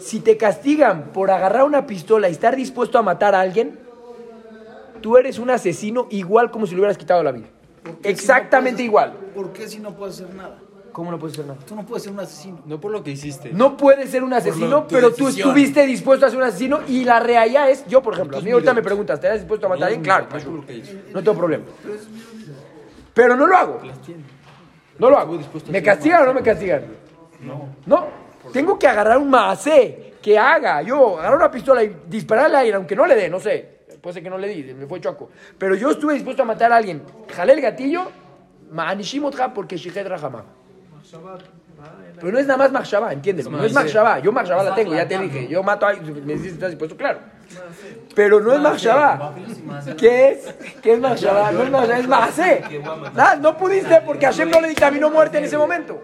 Si 0.00 0.20
te 0.20 0.36
castigan 0.36 1.10
por 1.12 1.30
agarrar 1.30 1.64
una 1.64 1.86
pistola 1.86 2.28
y 2.28 2.32
estar 2.32 2.56
dispuesto 2.56 2.98
a 2.98 3.02
matar 3.02 3.34
a 3.34 3.40
alguien, 3.40 3.78
tú 5.00 5.16
eres 5.16 5.38
un 5.38 5.50
asesino 5.50 6.06
igual 6.10 6.50
como 6.50 6.66
si 6.66 6.74
le 6.74 6.80
hubieras 6.80 6.98
quitado 6.98 7.22
la 7.22 7.32
vida. 7.32 7.46
¿Por 7.82 7.92
qué 7.96 8.02
si 8.02 8.08
no 8.08 8.10
Exactamente 8.10 8.76
puedes- 8.76 8.86
igual. 8.86 9.12
¿Por 9.34 9.52
qué 9.52 9.68
si 9.68 9.78
no 9.78 9.94
puedes 9.94 10.20
hacer 10.20 10.34
nada? 10.34 10.58
¿Cómo 10.92 11.12
no 11.12 11.18
puedes 11.18 11.34
hacer 11.36 11.46
nada? 11.46 11.60
Tú 11.64 11.76
no 11.76 11.86
puedes 11.86 12.02
ser 12.02 12.12
un 12.12 12.18
asesino. 12.20 12.58
No 12.66 12.80
por 12.80 12.90
lo 12.90 13.04
que 13.04 13.12
hiciste. 13.12 13.50
No 13.52 13.76
puedes 13.76 14.10
ser 14.10 14.24
un 14.24 14.32
asesino, 14.32 14.86
pero 14.88 15.12
tú 15.12 15.28
estuviste 15.28 15.86
dispuesto 15.86 16.26
a 16.26 16.30
ser 16.30 16.38
un 16.38 16.44
asesino 16.44 16.80
y 16.88 17.04
la 17.04 17.20
realidad 17.20 17.70
es, 17.70 17.86
yo 17.86 18.02
por 18.02 18.14
ejemplo, 18.14 18.38
a 18.38 18.40
mí 18.40 18.50
ahorita 18.50 18.74
me 18.74 18.82
preguntas, 18.82 19.14
¿estarías 19.18 19.40
dispuesto 19.40 19.66
a 19.66 19.70
matar 19.70 19.84
a 19.84 19.86
alguien? 19.86 20.02
Claro, 20.02 20.26
No 20.32 20.62
no 21.14 21.22
tengo 21.22 21.38
problema. 21.38 21.64
Pero 23.18 23.34
no 23.34 23.48
lo 23.48 23.56
hago. 23.56 23.80
No 24.96 25.10
lo 25.10 25.18
hago. 25.18 25.40
¿Me 25.70 25.82
castigan 25.82 26.22
o 26.22 26.26
no 26.26 26.34
me 26.34 26.42
castigan? 26.42 26.84
No. 27.40 27.68
No. 27.84 28.06
Tengo 28.52 28.78
que 28.78 28.86
agarrar 28.86 29.18
un 29.18 29.28
macé 29.28 30.14
que 30.22 30.38
haga. 30.38 30.82
Yo 30.82 31.18
agarrar 31.18 31.36
una 31.36 31.50
pistola 31.50 31.82
y 31.82 31.96
dispararle 32.06 32.56
al 32.56 32.62
aire, 32.62 32.76
aunque 32.76 32.94
no 32.94 33.06
le 33.06 33.16
dé, 33.16 33.28
no 33.28 33.40
sé. 33.40 33.78
Puede 34.00 34.14
ser 34.14 34.22
que 34.22 34.30
no 34.30 34.38
le 34.38 34.46
di, 34.46 34.72
me 34.72 34.86
fue 34.86 35.00
choco. 35.00 35.30
Pero 35.58 35.74
yo 35.74 35.90
estuve 35.90 36.14
dispuesto 36.14 36.44
a 36.44 36.46
matar 36.46 36.72
a 36.72 36.76
alguien. 36.76 37.02
Jalé 37.34 37.54
el 37.54 37.60
gatillo, 37.60 38.08
ma'anishimotja 38.70 39.52
porque 39.52 39.76
shihet 39.76 40.06
rahama. 40.06 40.44
Pero 42.20 42.30
no 42.30 42.38
es 42.38 42.46
nada 42.46 42.58
más 42.58 42.70
Machshavá, 42.70 43.12
entiéndelo. 43.12 43.50
No 43.50 43.64
es 43.64 43.72
Machshavá. 43.72 44.20
Yo 44.20 44.30
Machshavá 44.30 44.62
la 44.62 44.76
tengo, 44.76 44.94
ya 44.94 45.08
te 45.08 45.18
dije. 45.18 45.48
Yo 45.48 45.64
mato 45.64 45.86
a 45.86 45.88
alguien, 45.88 46.24
me 46.24 46.34
dices, 46.34 46.52
¿estás 46.52 46.70
dispuesto? 46.70 46.96
Claro. 46.96 47.18
Pero 48.14 48.40
no 48.40 48.52
es 48.52 48.60
Machshavá. 48.60 49.34
¿Qué 49.96 50.30
es? 50.30 50.54
¿Qué 50.82 50.94
es 50.94 51.00
Machshavá? 51.00 51.52
No 51.52 51.62
es 51.62 51.70
Machshavá, 51.70 51.98
es 51.98 52.08
Mahasé. 52.08 52.64
Nada, 53.14 53.36
No 53.36 53.56
pudiste 53.56 54.00
porque 54.04 54.26
Hashem 54.26 54.50
no 54.50 54.60
le 54.60 54.68
dictaminó 54.68 55.10
muerte 55.10 55.38
en 55.38 55.44
ese 55.44 55.56
momento. 55.56 56.00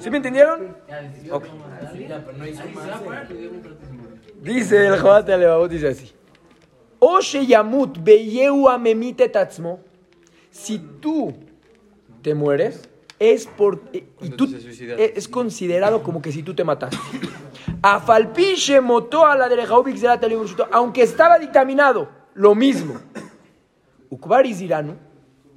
¿Sí 0.00 0.10
me 0.10 0.16
entendieron? 0.18 0.76
Dice 4.42 4.86
el 4.86 4.98
Jobat 4.98 5.28
Alevabot, 5.28 5.70
dice 5.70 5.88
así. 5.88 6.12
Oshe 6.98 7.46
Yamut 7.46 7.98
Beyeu 8.02 8.68
Amemite 8.68 9.28
Tatzmo. 9.28 9.80
Si 10.50 10.78
tú 11.00 11.34
te 12.22 12.34
mueres, 12.34 12.88
es 13.18 13.46
por. 13.46 13.82
Y 13.92 14.30
tú, 14.30 14.48
es 14.98 15.28
considerado 15.28 16.02
como 16.02 16.20
que 16.20 16.32
si 16.32 16.42
tú 16.42 16.54
te 16.54 16.64
mataste. 16.64 16.98
Afalpiche 17.82 18.80
motó 18.80 19.26
a 19.26 19.36
la 19.36 19.48
Bershuto, 19.48 20.68
aunque 20.70 21.02
estaba 21.02 21.38
dictaminado, 21.38 22.08
lo 22.34 22.54
mismo. 22.54 23.00
Ukbari 24.10 24.54
Ziranu, 24.54 24.96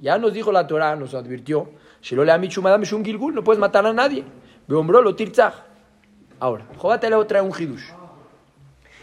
ya 0.00 0.16
nos 0.16 0.32
dijo 0.32 0.50
la 0.50 0.66
Torah, 0.66 0.96
nos 0.96 1.14
advirtió, 1.14 1.70
no 2.10 3.44
puedes 3.44 3.60
matar 3.60 3.86
a 3.86 3.92
nadie. 3.92 4.24
Lo 4.66 5.14
tirzach. 5.14 5.54
Ahora, 6.40 6.66
Jobat 6.78 7.04
Aleo 7.04 7.26
trae 7.26 7.42
un 7.42 7.52
hidush. 7.52 7.90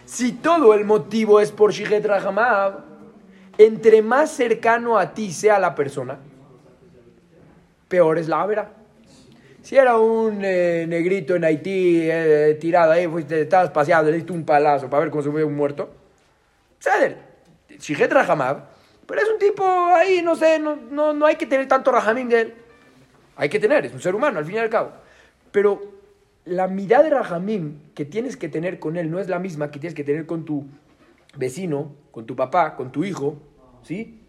Si 0.06 0.34
todo 0.34 0.74
el 0.74 0.86
motivo 0.86 1.40
es 1.40 1.52
por 1.52 1.72
Shiget 1.72 2.06
Rahamav, 2.06 2.84
entre 3.58 4.02
más 4.02 4.32
cercano 4.32 4.98
a 4.98 5.14
ti 5.14 5.32
sea 5.32 5.60
la 5.60 5.76
persona, 5.76 6.18
peor 7.88 8.18
es 8.18 8.28
la 8.28 8.46
vera. 8.46 8.81
Si 9.62 9.78
era 9.78 9.98
un 9.98 10.44
eh, 10.44 10.86
negrito 10.88 11.36
en 11.36 11.46
Haití 11.46 12.00
eh, 12.02 12.58
tirado 12.60 12.92
ahí, 12.94 13.08
fuiste, 13.08 13.42
estabas 13.42 13.70
paseando, 13.70 14.10
le 14.10 14.18
diste 14.18 14.34
un 14.34 14.44
palazo 14.44 14.90
para 14.90 15.02
ver 15.02 15.12
cómo 15.12 15.24
se 15.24 15.30
ve 15.30 15.44
un 15.44 15.56
muerto. 15.56 15.90
Ceder, 16.80 17.18
Shiget 17.78 18.12
Rahamav, 18.12 18.64
pero 19.06 19.22
es 19.22 19.30
un 19.30 19.38
tipo 19.38 19.64
ahí, 19.64 20.22
no 20.24 20.36
sé, 20.36 20.58
no, 20.58 20.76
no, 20.76 21.14
no 21.14 21.26
hay 21.28 21.36
que 21.36 21.46
tener 21.46 21.68
tanto 21.68 21.92
Rahamim 21.92 22.28
de 22.28 22.42
él. 22.42 22.54
Hay 23.36 23.50
que 23.50 23.60
tener, 23.60 23.86
es 23.86 23.94
un 23.94 24.02
ser 24.02 24.16
humano 24.16 24.40
al 24.40 24.46
fin 24.46 24.56
y 24.56 24.60
al 24.60 24.70
cabo. 24.70 24.92
Pero 25.52 25.82
la 26.46 26.68
mirada 26.68 27.04
de 27.04 27.10
Rahamim 27.12 27.94
que 27.94 28.06
tienes 28.06 28.38
que 28.38 28.50
tener 28.50 28.80
con 28.80 28.98
él 28.98 29.12
no 29.12 29.20
es 29.20 29.30
la 29.30 29.38
misma 29.38 29.70
que 29.70 29.80
tienes 29.80 29.94
que 29.94 30.04
tener 30.04 30.26
con 30.26 30.44
tu 30.44 30.66
vecino, 31.38 31.94
con 32.12 32.26
tu 32.26 32.36
papá, 32.36 32.76
con 32.76 32.92
tu 32.92 33.04
hijo, 33.04 33.38
¿sí? 33.84 34.22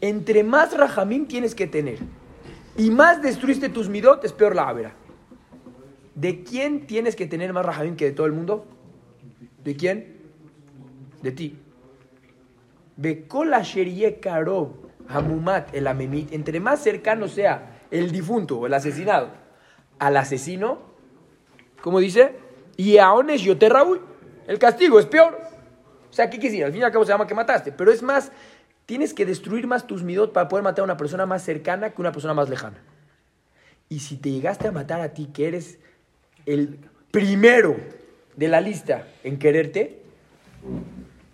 Entre 0.00 0.42
más 0.42 0.76
Rahamim 0.76 1.26
tienes 1.26 1.54
que 1.54 1.68
tener 1.68 1.98
y 2.76 2.90
más 2.90 3.22
destruiste 3.22 3.68
tus 3.68 3.88
midot, 3.88 4.24
es 4.24 4.32
peor 4.32 4.54
la 4.54 4.68
avera. 4.68 4.94
¿De 6.14 6.42
quién 6.42 6.86
tienes 6.86 7.16
que 7.16 7.26
tener 7.26 7.52
más 7.52 7.64
Rahamim 7.64 7.96
que 7.96 8.06
de 8.06 8.12
todo 8.12 8.26
el 8.26 8.32
mundo? 8.32 8.66
¿De 9.62 9.76
quién? 9.76 10.16
De 11.22 11.32
ti. 11.32 11.58
Bekol 12.96 13.52
asher 13.52 13.88
ye 13.88 14.18
karov 14.20 14.86
hamumat 15.08 15.74
el 15.74 15.86
amemit, 15.86 16.32
entre 16.32 16.60
más 16.60 16.82
cercano 16.82 17.28
sea 17.28 17.80
el 17.90 18.10
difunto 18.10 18.58
o 18.58 18.66
el 18.66 18.74
asesinado 18.74 19.30
al 19.98 20.16
asesino, 20.16 20.78
¿cómo 21.80 22.00
dice? 22.00 22.36
Y 22.76 22.98
aones 22.98 23.42
yoterraui, 23.42 24.00
el 24.46 24.58
castigo 24.58 24.98
es 24.98 25.06
peor. 25.06 25.38
O 26.10 26.12
sea, 26.12 26.30
¿qué 26.30 26.38
quisiera? 26.38 26.66
Al 26.66 26.72
fin 26.72 26.82
y 26.82 26.84
al 26.84 26.92
cabo 26.92 27.04
se 27.04 27.12
llama 27.12 27.26
que 27.26 27.34
mataste, 27.34 27.72
pero 27.72 27.90
es 27.90 28.02
más, 28.02 28.32
tienes 28.85 29.13
que 29.13 29.25
destruir 29.25 29.67
más 29.67 29.87
tus 29.87 30.03
midot 30.03 30.33
para 30.33 30.47
poder 30.47 30.63
matar 30.63 30.81
a 30.81 30.85
una 30.85 30.97
persona 30.97 31.25
más 31.25 31.43
cercana 31.43 31.91
que 31.91 32.01
una 32.01 32.11
persona 32.11 32.33
más 32.33 32.49
lejana. 32.49 32.77
Y 33.89 33.99
si 33.99 34.17
te 34.17 34.31
llegaste 34.31 34.67
a 34.67 34.71
matar 34.71 35.01
a 35.01 35.13
ti, 35.13 35.27
que 35.33 35.47
eres 35.47 35.79
el 36.45 36.79
primero 37.11 37.75
de 38.35 38.47
la 38.47 38.61
lista 38.61 39.07
en 39.23 39.37
quererte, 39.37 40.01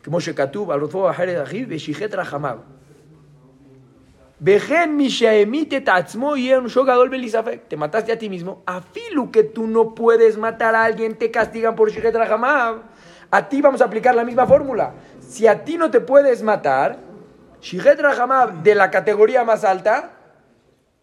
כמו 0.03 0.21
שכתוב, 0.21 0.71
על 0.71 0.79
רודפו 0.79 1.09
אחרת 1.09 1.43
אחיו 1.43 1.65
ושיחת 1.69 2.13
רחמיו. 2.13 2.57
וכן 4.41 4.93
מי 4.97 5.09
שהמית 5.09 5.73
את 5.73 5.89
עצמו 5.89 6.37
יהיה 6.37 6.57
עונשו 6.57 6.83
גדול 6.83 7.09
בלי 7.09 7.29
ספק. 7.29 7.59
Te 7.69 7.75
mataste 7.75 8.11
a 8.11 8.17
ti 8.17 8.29
mismo. 8.29 8.61
Afilu 8.65 9.31
que 9.31 9.43
tú 9.43 9.67
no 9.67 9.95
puedes 9.95 10.37
matar 10.37 10.75
a 10.75 10.83
alguien, 10.83 11.15
te 11.15 11.31
castigan 11.31 11.75
por 11.75 11.89
שיחת 11.89 12.15
רחמיו. 12.15 12.75
A 13.31 13.49
ti 13.49 13.61
vamos 13.61 13.81
a 13.81 13.85
aplicar 13.85 14.15
la 14.15 14.23
misma 14.23 14.45
fórmula. 14.47 14.93
Si 15.19 15.47
a 15.47 15.65
ti 15.65 15.77
no 15.77 15.91
te 15.91 15.99
puedes 15.99 16.41
matar, 16.41 16.97
Shihet 17.62 17.98
Rahamab 18.00 18.62
de 18.64 18.74
la 18.74 18.90
categoría 18.90 19.44
más 19.44 19.62
alta, 19.62 20.10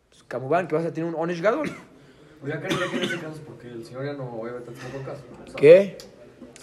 pues, 0.09 0.23
Kamubán, 0.23 0.67
que 0.67 0.75
vas 0.75 0.85
a 0.85 0.93
tener 0.93 1.09
un 1.09 1.15
Onesh 1.15 1.41
Gadol. 1.41 1.71
Pues 2.41 2.53
ya 2.53 2.61
que, 2.61 2.69
ya 2.69 2.91
que 2.91 2.97
en 2.97 3.03
ese 3.03 3.19
caso, 3.19 3.41
porque 3.45 3.67
el 3.67 3.85
señor 3.85 4.05
ya 4.05 4.13
no 4.13 4.25
obviamente 4.25 4.71
tampoco 4.71 5.05
caso. 5.05 5.55
¿Qué? 5.55 5.97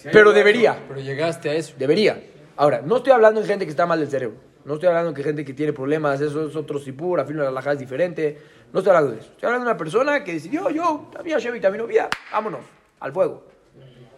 Pero 0.03 0.33
debería. 0.33 0.77
Pero 0.87 0.99
llegaste 0.99 1.49
a 1.49 1.53
eso. 1.55 1.73
Debería. 1.77 2.23
Ahora, 2.55 2.81
no 2.81 2.97
estoy 2.97 3.11
hablando 3.11 3.41
de 3.41 3.47
gente 3.47 3.65
que 3.65 3.71
está 3.71 3.85
mal 3.85 3.99
del 3.99 4.09
cerebro. 4.09 4.37
No 4.65 4.75
estoy 4.75 4.89
hablando 4.89 5.13
de 5.13 5.23
gente 5.23 5.43
que 5.43 5.53
tiene 5.53 5.73
problemas, 5.73 6.19
eso 6.21 6.47
es 6.47 6.55
otro 6.55 6.77
sipur, 6.77 7.19
afirma 7.19 7.43
la 7.43 7.51
laja 7.51 7.71
es 7.71 7.79
diferente. 7.79 8.37
No 8.71 8.79
estoy 8.79 8.91
hablando 8.91 9.15
de 9.15 9.21
eso. 9.21 9.31
Estoy 9.31 9.47
hablando 9.47 9.65
de 9.65 9.71
una 9.71 9.77
persona 9.77 10.23
que 10.23 10.33
decidió, 10.33 10.69
yo, 10.69 10.73
yo, 10.73 11.11
había 11.17 11.39
Chevy, 11.39 11.59
también 11.59 11.87
no 11.87 12.09
vámonos, 12.31 12.61
al 12.99 13.13
fuego. 13.13 13.43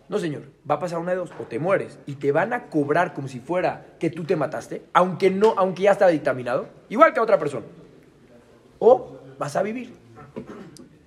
No, 0.09 0.17
señor, 0.17 0.41
va 0.69 0.75
a 0.75 0.79
pasar 0.79 0.97
una 0.99 1.11
de 1.11 1.17
dos, 1.17 1.29
o 1.39 1.43
te 1.43 1.59
mueres 1.59 1.99
y 2.07 2.15
te 2.15 2.31
van 2.31 2.51
a 2.51 2.65
cobrar 2.65 3.13
como 3.13 3.27
si 3.27 3.39
fuera 3.39 3.85
que 3.99 4.09
tú 4.09 4.23
te 4.23 4.35
mataste, 4.35 4.81
aunque 4.91 5.29
no, 5.29 5.53
aunque 5.55 5.83
ya 5.83 5.91
estaba 5.91 6.09
dictaminado, 6.09 6.67
igual 6.89 7.13
que 7.13 7.19
a 7.19 7.23
otra 7.23 7.37
persona. 7.37 7.65
O 8.79 9.19
vas 9.37 9.55
a 9.55 9.61
vivir, 9.61 9.93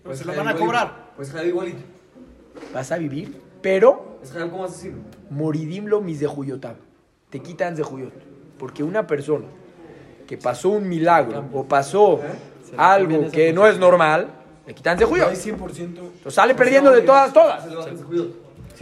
Pues 0.04 0.20
Se 0.20 0.24
lo 0.24 0.34
van 0.34 0.48
a 0.48 0.54
cobrar. 0.54 1.12
Pues 1.16 1.34
es 1.34 1.46
igualito. 1.46 1.80
vas 2.72 2.92
a 2.92 2.98
vivir, 2.98 3.40
pero 3.60 4.18
Es 4.22 4.32
real 4.34 4.50
como 4.50 4.64
asesino. 4.64 4.98
moridim 5.30 5.86
lo 5.86 6.00
mis 6.00 6.20
de 6.20 6.26
Juyotab. 6.26 6.76
Te 7.30 7.40
quitan 7.40 7.74
de 7.74 7.82
Juyot. 7.82 8.12
Porque 8.58 8.84
una 8.84 9.06
persona 9.06 9.46
que 10.26 10.38
pasó 10.38 10.68
un 10.68 10.88
milagro 10.88 11.44
o 11.52 11.64
pasó 11.64 12.20
algo 12.76 13.30
que 13.30 13.52
no 13.52 13.66
es 13.66 13.78
normal, 13.78 14.28
le 14.66 14.74
quitan 14.74 14.96
de 14.96 15.04
Juyot. 15.04 15.28
Hay 15.28 15.36
100%. 15.36 15.80
Entonces 15.80 16.34
sale 16.34 16.54
perdiendo 16.54 16.90
de 16.92 17.02
todas, 17.02 17.32
todas. 17.32 17.64
Se 17.64 17.70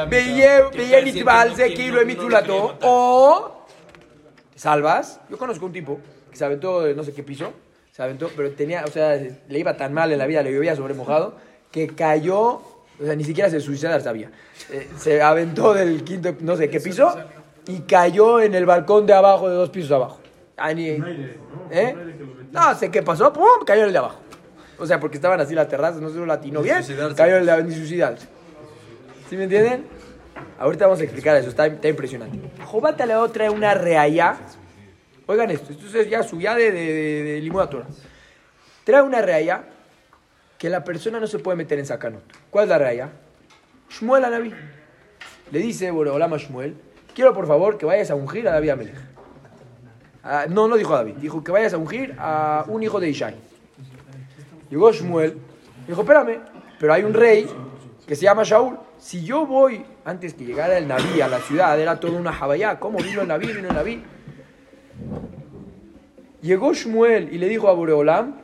Beyenitbal 0.09 1.57
se 1.57 1.75
kilo 1.75 2.01
emitulato. 2.01 2.79
O 2.83 3.67
te 4.53 4.59
salvas. 4.59 5.21
Yo 5.31 5.39
conozco 5.39 5.67
un 5.67 5.73
tipo 5.73 5.99
que 6.31 6.37
se 6.37 6.45
aventó 6.45 6.83
de 6.83 6.95
no 6.95 7.03
sé 7.03 7.13
qué 7.13 7.23
piso. 7.23 7.53
Se 7.93 8.03
aventó, 8.03 8.31
pero 8.37 8.53
tenía, 8.53 8.85
o 8.85 8.89
sea, 8.89 9.17
le 9.17 9.59
iba 9.59 9.77
tan 9.77 9.93
mal 9.93 10.13
en 10.13 10.19
la 10.19 10.27
vida, 10.27 10.43
le 10.43 10.53
llovía 10.53 10.77
sobre 10.77 10.95
mojado, 10.95 11.35
que 11.73 11.89
cayó, 11.89 12.41
o 12.41 13.05
sea, 13.05 13.17
ni 13.17 13.25
siquiera 13.25 13.51
se 13.51 13.61
suicidar 13.61 14.01
sabía. 14.01 14.31
Eh, 14.71 14.89
se 14.97 15.21
aventó 15.21 15.75
del 15.75 16.05
quinto, 16.05 16.37
no 16.41 16.57
sé 16.57 16.71
qué 16.71 16.79
piso, 16.79 17.13
y 17.67 17.81
cayó 17.81 18.41
en 18.41 18.55
el 18.55 18.67
balcón 18.67 19.05
de 19.05 19.15
abajo, 19.15 19.49
de 19.49 19.57
dos 19.57 19.71
pisos 19.71 19.91
abajo. 19.91 20.21
Ah, 20.59 20.73
ni- 20.75 20.89
¿Eh? 21.71 21.95
No 22.51 22.75
sé 22.75 22.91
qué 22.91 23.03
pasó, 23.03 23.33
¡pum! 23.33 23.45
Cayó 23.67 23.83
en 23.83 23.87
el 23.89 23.93
de 23.93 23.99
abajo. 23.99 24.21
O 24.79 24.87
sea, 24.87 25.01
porque 25.01 25.17
estaban 25.17 25.41
así 25.41 25.55
las 25.55 25.69
terrazas, 25.69 26.01
no 26.01 26.09
se 26.11 26.17
lo 26.17 26.27
latino 26.27 26.63
bien, 26.63 26.83
cayó 27.17 27.37
el 27.37 27.47
de 27.47 27.53
abajo, 27.53 27.67
ni 27.69 27.75
suicidarse. 27.75 28.27
¿Sí 29.29 29.37
me 29.37 29.45
entienden? 29.45 29.87
Ahorita 30.59 30.87
vamos 30.87 31.01
a 31.01 31.05
explicar 31.05 31.37
eso, 31.37 31.49
está, 31.49 31.67
está 31.67 31.89
impresionante. 31.89 32.39
Jobata 32.65 33.05
le 33.07 33.15
trae 33.33 33.51
una 33.51 33.75
reaya. 33.75 34.37
Oigan 35.27 35.51
esto, 35.51 35.73
esto 35.73 35.99
es 35.99 36.09
ya 36.09 36.23
su 36.23 36.41
ya 36.41 36.55
de, 36.55 36.73
de, 36.73 36.81
de. 37.43 37.51
Trae 38.85 39.03
una 39.03 39.21
reaya 39.21 39.65
que 40.57 40.71
la 40.71 40.83
persona 40.83 41.21
no 41.21 41.27
se 41.27 41.39
puede 41.39 41.57
meter 41.57 41.79
en 41.79 41.87
sacanot. 41.87 42.23
¿Cuál 42.51 42.65
es 42.65 42.69
la 42.71 42.79
reaya? 42.79 43.11
Shmuel 43.91 44.25
a 44.25 44.31
Naví. 44.31 44.55
Le 45.51 45.59
dice 45.59 45.91
Boreolam 45.91 46.33
a 46.35 46.39
Shmuel, 46.39 46.75
quiero 47.15 47.35
por 47.35 47.47
favor 47.47 47.79
que 47.79 47.87
vayas 47.87 48.11
a 48.11 48.15
ungir 48.15 48.49
a 48.49 48.53
David 48.53 48.71
Amelech. 48.71 49.18
Ah, 50.31 50.45
no, 50.47 50.69
no 50.69 50.77
dijo 50.77 50.93
David, 50.95 51.15
dijo 51.15 51.43
que 51.43 51.51
vayas 51.51 51.73
a 51.73 51.79
ungir 51.79 52.15
a 52.19 52.63
un 52.69 52.83
hijo 52.83 53.01
de 53.01 53.09
Ishai. 53.09 53.35
Llegó 54.69 54.93
Shmuel, 54.93 55.39
dijo, 55.87 56.03
espérame, 56.03 56.41
pero 56.79 56.93
hay 56.93 57.03
un 57.03 57.15
rey 57.15 57.49
que 58.07 58.15
se 58.15 58.25
llama 58.25 58.43
Shaul. 58.45 58.77
Si 58.99 59.25
yo 59.25 59.47
voy, 59.47 59.83
antes 60.05 60.35
que 60.35 60.45
llegara 60.45 60.77
el 60.77 60.87
Naví 60.87 61.23
a 61.23 61.29
la 61.29 61.39
ciudad, 61.39 61.81
era 61.81 61.99
toda 61.99 62.19
una 62.19 62.31
jabayá. 62.33 62.79
¿Cómo 62.79 62.99
vino 62.99 63.23
el 63.23 63.29
Naví? 63.29 63.47
Vino 63.47 63.69
el 63.71 63.75
Naví. 63.75 64.03
Llegó 66.43 66.75
Shmuel 66.75 67.33
y 67.33 67.39
le 67.39 67.49
dijo 67.49 67.69
a 67.69 67.73
Boreolam, 67.73 68.35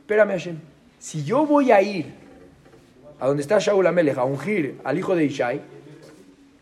espérame 0.00 0.30
Hashem, 0.32 0.58
si 0.98 1.24
yo 1.24 1.46
voy 1.46 1.72
a 1.72 1.80
ir 1.80 2.12
a 3.18 3.26
donde 3.28 3.40
está 3.42 3.58
Shaul 3.58 3.86
Amelech 3.86 4.18
a 4.18 4.24
ungir 4.24 4.78
al 4.84 4.98
hijo 4.98 5.16
de 5.16 5.24
Ishai, 5.24 5.60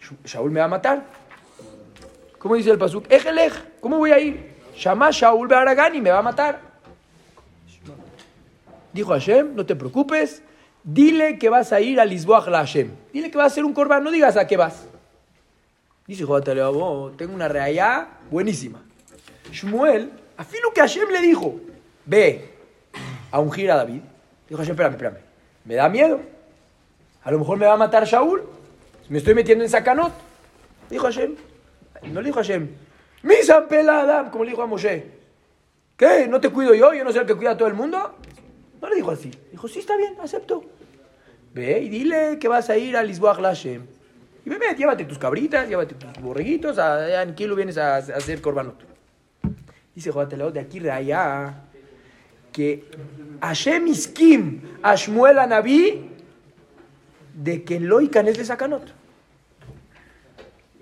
Sh- 0.01 0.17
Shaul 0.25 0.51
me 0.51 0.61
va 0.61 0.67
a 0.67 0.69
matar. 0.69 1.05
¿Cómo 2.39 2.55
dice 2.55 2.71
el 2.71 2.79
pasuk? 2.79 3.11
Ejelej, 3.11 3.53
¿Cómo 3.87 3.99
voy 3.99 4.11
a 4.11 4.19
ir? 4.19 4.53
Llama 4.77 5.07
a 5.07 5.11
Shaul 5.13 5.47
Bearagani, 5.47 6.01
me 6.01 6.11
va 6.11 6.19
a 6.19 6.23
matar. 6.23 6.61
Dijo 8.93 9.13
Hashem, 9.13 9.55
no 9.55 9.65
te 9.65 9.77
preocupes, 9.77 10.43
dile 10.83 11.39
que 11.39 11.49
vas 11.49 11.73
a 11.73 11.81
ir 11.81 12.01
a 12.01 12.05
Lisboa 12.05 12.45
la 12.51 12.59
Hashem. 12.59 12.91
Dile 13.13 13.31
que 13.31 13.39
vas 13.39 13.45
a 13.45 13.47
hacer 13.47 13.65
un 13.65 13.73
corbán, 13.73 14.03
no 14.03 14.11
digas 14.11 14.37
a 14.37 14.45
qué 14.45 14.57
vas. 14.57 14.89
Dice 16.05 16.25
Joder, 16.25 16.59
tengo 17.17 17.33
una 17.33 17.47
reallá 17.47 18.09
buenísima. 18.29 18.83
Shmuel, 19.53 20.11
a 20.37 20.43
filo 20.43 20.73
que 20.75 20.81
Hashem 20.81 21.09
le 21.09 21.21
dijo, 21.21 21.55
ve 22.07 22.57
a 23.31 23.39
ungir 23.39 23.71
a 23.71 23.77
David. 23.77 24.01
Dijo 24.49 24.59
Hashem, 24.59 24.73
espérame, 24.73 24.95
espérame, 24.95 25.19
me 25.65 25.77
da 25.77 25.89
miedo. 25.89 26.21
A 27.23 27.31
lo 27.31 27.39
mejor 27.39 27.57
me 27.57 27.67
va 27.67 27.75
a 27.75 27.77
matar 27.77 28.05
Shaul. 28.05 28.43
Me 29.11 29.19
estoy 29.19 29.35
metiendo 29.35 29.63
en 29.63 29.71
Sacanot. 29.71 30.13
Dijo 30.91 31.07
Hashem, 31.07 31.37
no 32.13 32.21
le 32.21 32.27
dijo 32.27 32.41
Hashem, 32.41 32.69
Misan 33.23 33.69
pelada, 33.69 34.31
como 34.31 34.45
le 34.45 34.51
dijo 34.51 34.63
a 34.63 34.67
Moshe. 34.67 35.07
¿Qué? 35.97 36.27
¿No 36.29 36.41
te 36.41 36.51
cuido 36.51 36.75
yo? 36.75 36.93
¿Yo 36.93 37.05
no 37.05 37.11
soy 37.11 37.23
el 37.23 37.27
que 37.27 37.35
cuida 37.35 37.53
a 37.53 37.57
todo 37.57 37.69
el 37.69 37.75
mundo? 37.75 38.17
No 38.81 38.89
le 38.89 38.97
dijo 38.97 39.11
así. 39.11 39.31
Dijo, 39.51 39.67
sí, 39.69 39.79
está 39.79 39.97
bien, 39.97 40.17
acepto. 40.21 40.65
Ve 41.55 41.81
y 41.81 41.89
dile 41.89 42.39
que 42.39 42.49
vas 42.49 42.69
a 42.69 42.77
ir 42.77 42.97
a 42.97 43.03
Lisboa 43.03 43.35
Hashem. 43.35 43.87
Y 44.45 44.51
ve, 44.51 44.59
llévate 44.77 45.05
tus 45.07 45.19
cabritas, 45.19 45.69
llévate 45.69 45.95
tus 45.95 46.13
borreguitos, 46.23 46.79
a, 46.79 47.21
a 47.21 47.35
Kilo 47.35 47.57
vienes 47.57 47.79
a, 47.79 47.97
a 47.97 47.99
hacer 47.99 48.41
corbanot. 48.41 48.77
Dice 49.95 50.13
Joder, 50.13 50.53
de 50.53 50.61
aquí 50.61 50.79
de 50.79 50.91
allá, 50.91 51.63
que 52.53 52.85
Hashem 53.41 53.87
iskim 53.89 54.61
a 54.83 54.95
Shmuel 54.95 55.39
a 55.39 55.47
Naví 55.47 56.11
de 57.35 57.65
que 57.65 57.81
lo 57.81 58.01
es 58.01 58.11
de 58.11 58.45
Sacanot. 58.45 58.96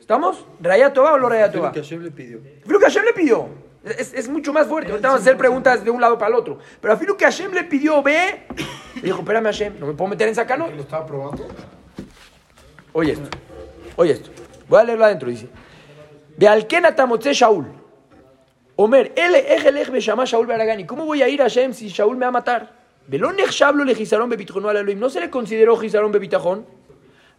¿Estamos? 0.05 0.45
¿Raya 0.61 0.93
Toba 0.93 1.15
o 1.15 1.19
lo 1.19 1.31
Raya 1.31 1.47
Fue 1.47 1.55
Toba? 1.55 1.69
lo 1.69 1.73
que 1.73 1.81
Hashem 1.81 2.03
le 2.03 2.11
pidió. 2.11 2.39
Filo 2.67 2.79
que 2.79 2.85
Hashem 2.85 3.05
le 3.07 3.15
pidió. 3.15 3.49
Es, 3.83 4.13
es 4.13 4.29
mucho 4.29 4.53
más 4.53 4.67
fuerte. 4.67 4.91
Ahorita 4.91 5.09
vamos 5.09 5.23
a 5.23 5.23
hacer 5.23 5.39
preguntas 5.39 5.83
de 5.83 5.91
un 5.91 5.99
lado 5.99 6.19
para 6.19 6.29
el 6.29 6.35
otro. 6.35 6.59
Pero 6.79 6.93
a 6.93 6.97
Filo 6.99 7.17
que 7.17 7.25
Hashem 7.25 7.51
le 7.55 7.65
pidió, 7.65 8.03
ve. 8.03 8.43
Le 8.97 9.01
dijo, 9.01 9.21
espérame 9.21 9.45
Hashem, 9.47 9.81
no 9.81 9.87
me 9.87 9.95
puedo 9.95 10.11
meter 10.11 10.29
en 10.29 10.35
Sacanot. 10.35 10.75
¿Lo 10.75 10.83
estaba 10.83 11.07
probando? 11.07 11.49
Oye 12.93 13.13
esto. 13.13 13.31
Oye 13.97 14.13
esto. 14.13 14.31
Voy 14.69 14.79
a 14.79 14.85
leerlo 14.85 15.07
adentro. 15.07 15.31
Dice: 15.31 15.49
Bealken 16.37 16.85
atamotze 16.85 17.33
Shaul. 17.33 17.65
Omer, 18.77 19.11
ele 19.17 19.55
ejelech 19.55 19.89
beshama 19.91 20.27
Shaul 20.27 20.47
bearagani. 20.47 20.85
¿Cómo 20.85 21.07
voy 21.07 21.23
a 21.23 21.29
ir 21.29 21.41
a 21.41 21.45
Hashem 21.45 21.73
si 21.73 21.89
Shaul 21.89 22.19
me 22.19 22.27
va 22.27 22.29
a 22.29 22.33
matar? 22.33 22.73
Velón 23.07 23.37
shablo 23.37 23.85
le 23.85 23.95
gizaron 23.95 24.31
al 24.31 24.77
Elohim. 24.77 25.01
¿No 25.01 25.09
se 25.09 25.21
le 25.21 25.31
consideró 25.31 25.79
gizaron 25.79 26.13
bebitajón? 26.13 26.67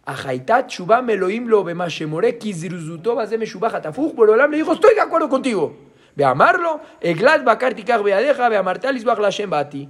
Ajaitat 0.06 0.70
shuba 0.70 1.02
meloim 1.02 1.48
lo 1.48 1.64
bemashemore 1.64 2.38
kizruzuto 2.38 3.16
bazem 3.16 3.42
shubah 3.42 3.74
hatafuch. 3.74 4.14
Borolam 4.14 4.50
le 4.50 4.58
dijo, 4.58 4.72
estoy 4.72 4.94
de 4.94 5.00
acuerdo 5.00 5.28
contigo. 5.28 5.76
Ve 6.14 6.24
a 6.24 6.30
amarlo. 6.30 6.80
Eglat 7.00 7.44
bakar 7.44 7.74
tikach 7.74 8.02
beadeja. 8.02 8.48
Ve 8.48 8.56
a 8.56 8.62
martal 8.62 8.96
isbach 8.96 9.18
la 9.18 9.26
Hashem 9.26 9.50
bati. 9.50 9.88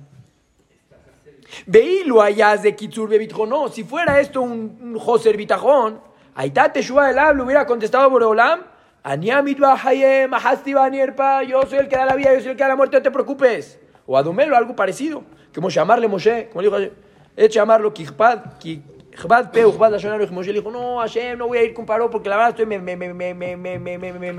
Veilo 1.66 2.23
hayas 2.23 2.62
de 2.62 2.75
Kitsur 2.75 3.08
Bebitjón. 3.08 3.49
No, 3.49 3.68
si 3.68 3.85
fuera 3.85 4.20
esto 4.20 4.42
un, 4.42 4.78
un 4.82 4.99
Joser 4.99 5.37
Bitajón, 5.37 6.00
Aitat 6.35 6.73
Teshua 6.73 7.11
el 7.11 7.18
hablo 7.18 7.44
hubiera 7.44 7.66
contestado 7.66 8.11
Boreolam. 8.11 8.61
Aniamit 9.02 9.58
yo 9.58 9.76
soy 9.76 10.02
el 11.78 11.88
que 11.88 11.96
da 11.96 12.06
la 12.06 12.16
vida, 12.16 12.35
yo 12.35 12.40
soy 12.40 12.50
el 12.50 12.56
que 12.56 12.62
da 12.62 12.68
la 12.68 12.76
muerte, 12.76 12.96
no 12.96 13.02
te 13.02 13.11
preocupes. 13.12 13.78
O 14.04 14.18
Adomelo, 14.18 14.56
algo 14.56 14.75
parecido. 14.75 15.23
Como 15.54 15.70
llamarle 15.70 16.08
Moshe, 16.08 16.49
como 16.49 16.62
dijo 16.62 16.76
es 17.37 17.50
llamarlo 17.50 17.94
Kijpad, 17.94 18.58
Jabad 19.16 19.50
Peu, 19.50 19.73
Jabad 19.73 19.92
Lashonaru, 19.92 20.26
Moshe 20.30 20.52
le 20.52 20.61
dijo, 20.61 20.70
no, 20.70 20.99
Hashem, 20.99 21.38
no 21.38 21.49
voy 21.49 21.58
a 21.58 21.64
ir 21.64 21.73
con 21.73 21.87
Paró 21.87 22.11
porque 22.11 22.28
la 22.28 22.37
verdad 22.37 22.50
estoy 22.50 22.66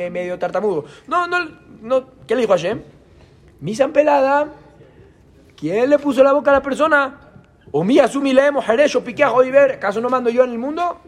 medio 0.10 0.38
tartamudo. 0.38 0.86
No, 1.08 1.28
no, 1.28 1.50
no. 1.82 2.06
¿Qué 2.28 2.36
le 2.36 2.42
dijo 2.42 2.54
Hashem? 2.54 2.82
Misa 3.60 3.88
pelada. 3.88 4.54
¿Quién 5.56 5.90
le 5.90 5.98
puso 5.98 6.24
la 6.24 6.34
boca 6.34 6.52
a 6.52 6.54
la 6.54 6.62
persona? 6.62 7.20
O 7.72 7.84
mi 7.84 7.98
asumi 8.00 8.32
leemos, 8.34 8.64
yo 8.90 9.04
piqué 9.04 9.24
a 9.24 9.32
ver, 9.34 9.72
¿acaso 9.74 10.00
no 10.00 10.10
mando 10.10 10.30
yo 10.30 10.44
en 10.44 10.52
el 10.52 10.60
mundo? 10.60 11.00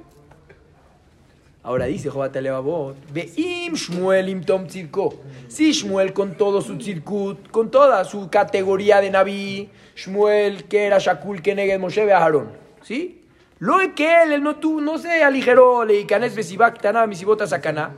Ahora 1.62 1.86
dice 1.86 2.10
Jobat 2.10 2.36
Alevabot, 2.36 2.96
Veim 3.14 3.76
Shmuel 3.76 4.30
Imtom 4.30 4.66
Tzirko. 4.66 5.14
Si 5.48 5.72
Shmuel 5.72 6.14
con 6.14 6.36
todo 6.36 6.62
su 6.62 6.80
circuit, 6.82 7.52
con 7.52 7.70
toda 7.70 8.04
su 8.06 8.30
categoría 8.30 9.02
de 9.02 9.12
Naví, 9.12 9.70
Shmuel 9.96 10.64
que 10.64 10.86
era 10.86 10.98
Shakul 10.98 11.42
que 11.42 11.54
Neged 11.54 11.80
Moshe 11.80 12.12
Aarón. 12.12 12.50
¿Sí? 12.82 13.22
Lo 13.60 13.78
que 13.94 14.24
él, 14.24 14.32
él 14.32 14.44
no, 14.44 14.56
tuvo, 14.56 14.80
no 14.80 14.98
se 14.98 15.22
aligeró, 15.22 15.84
le 15.84 16.06
canes 16.06 16.34
besibak 16.34 16.82
tanah 16.82 17.06
misibota 17.08 17.46
sakana. 17.46 17.92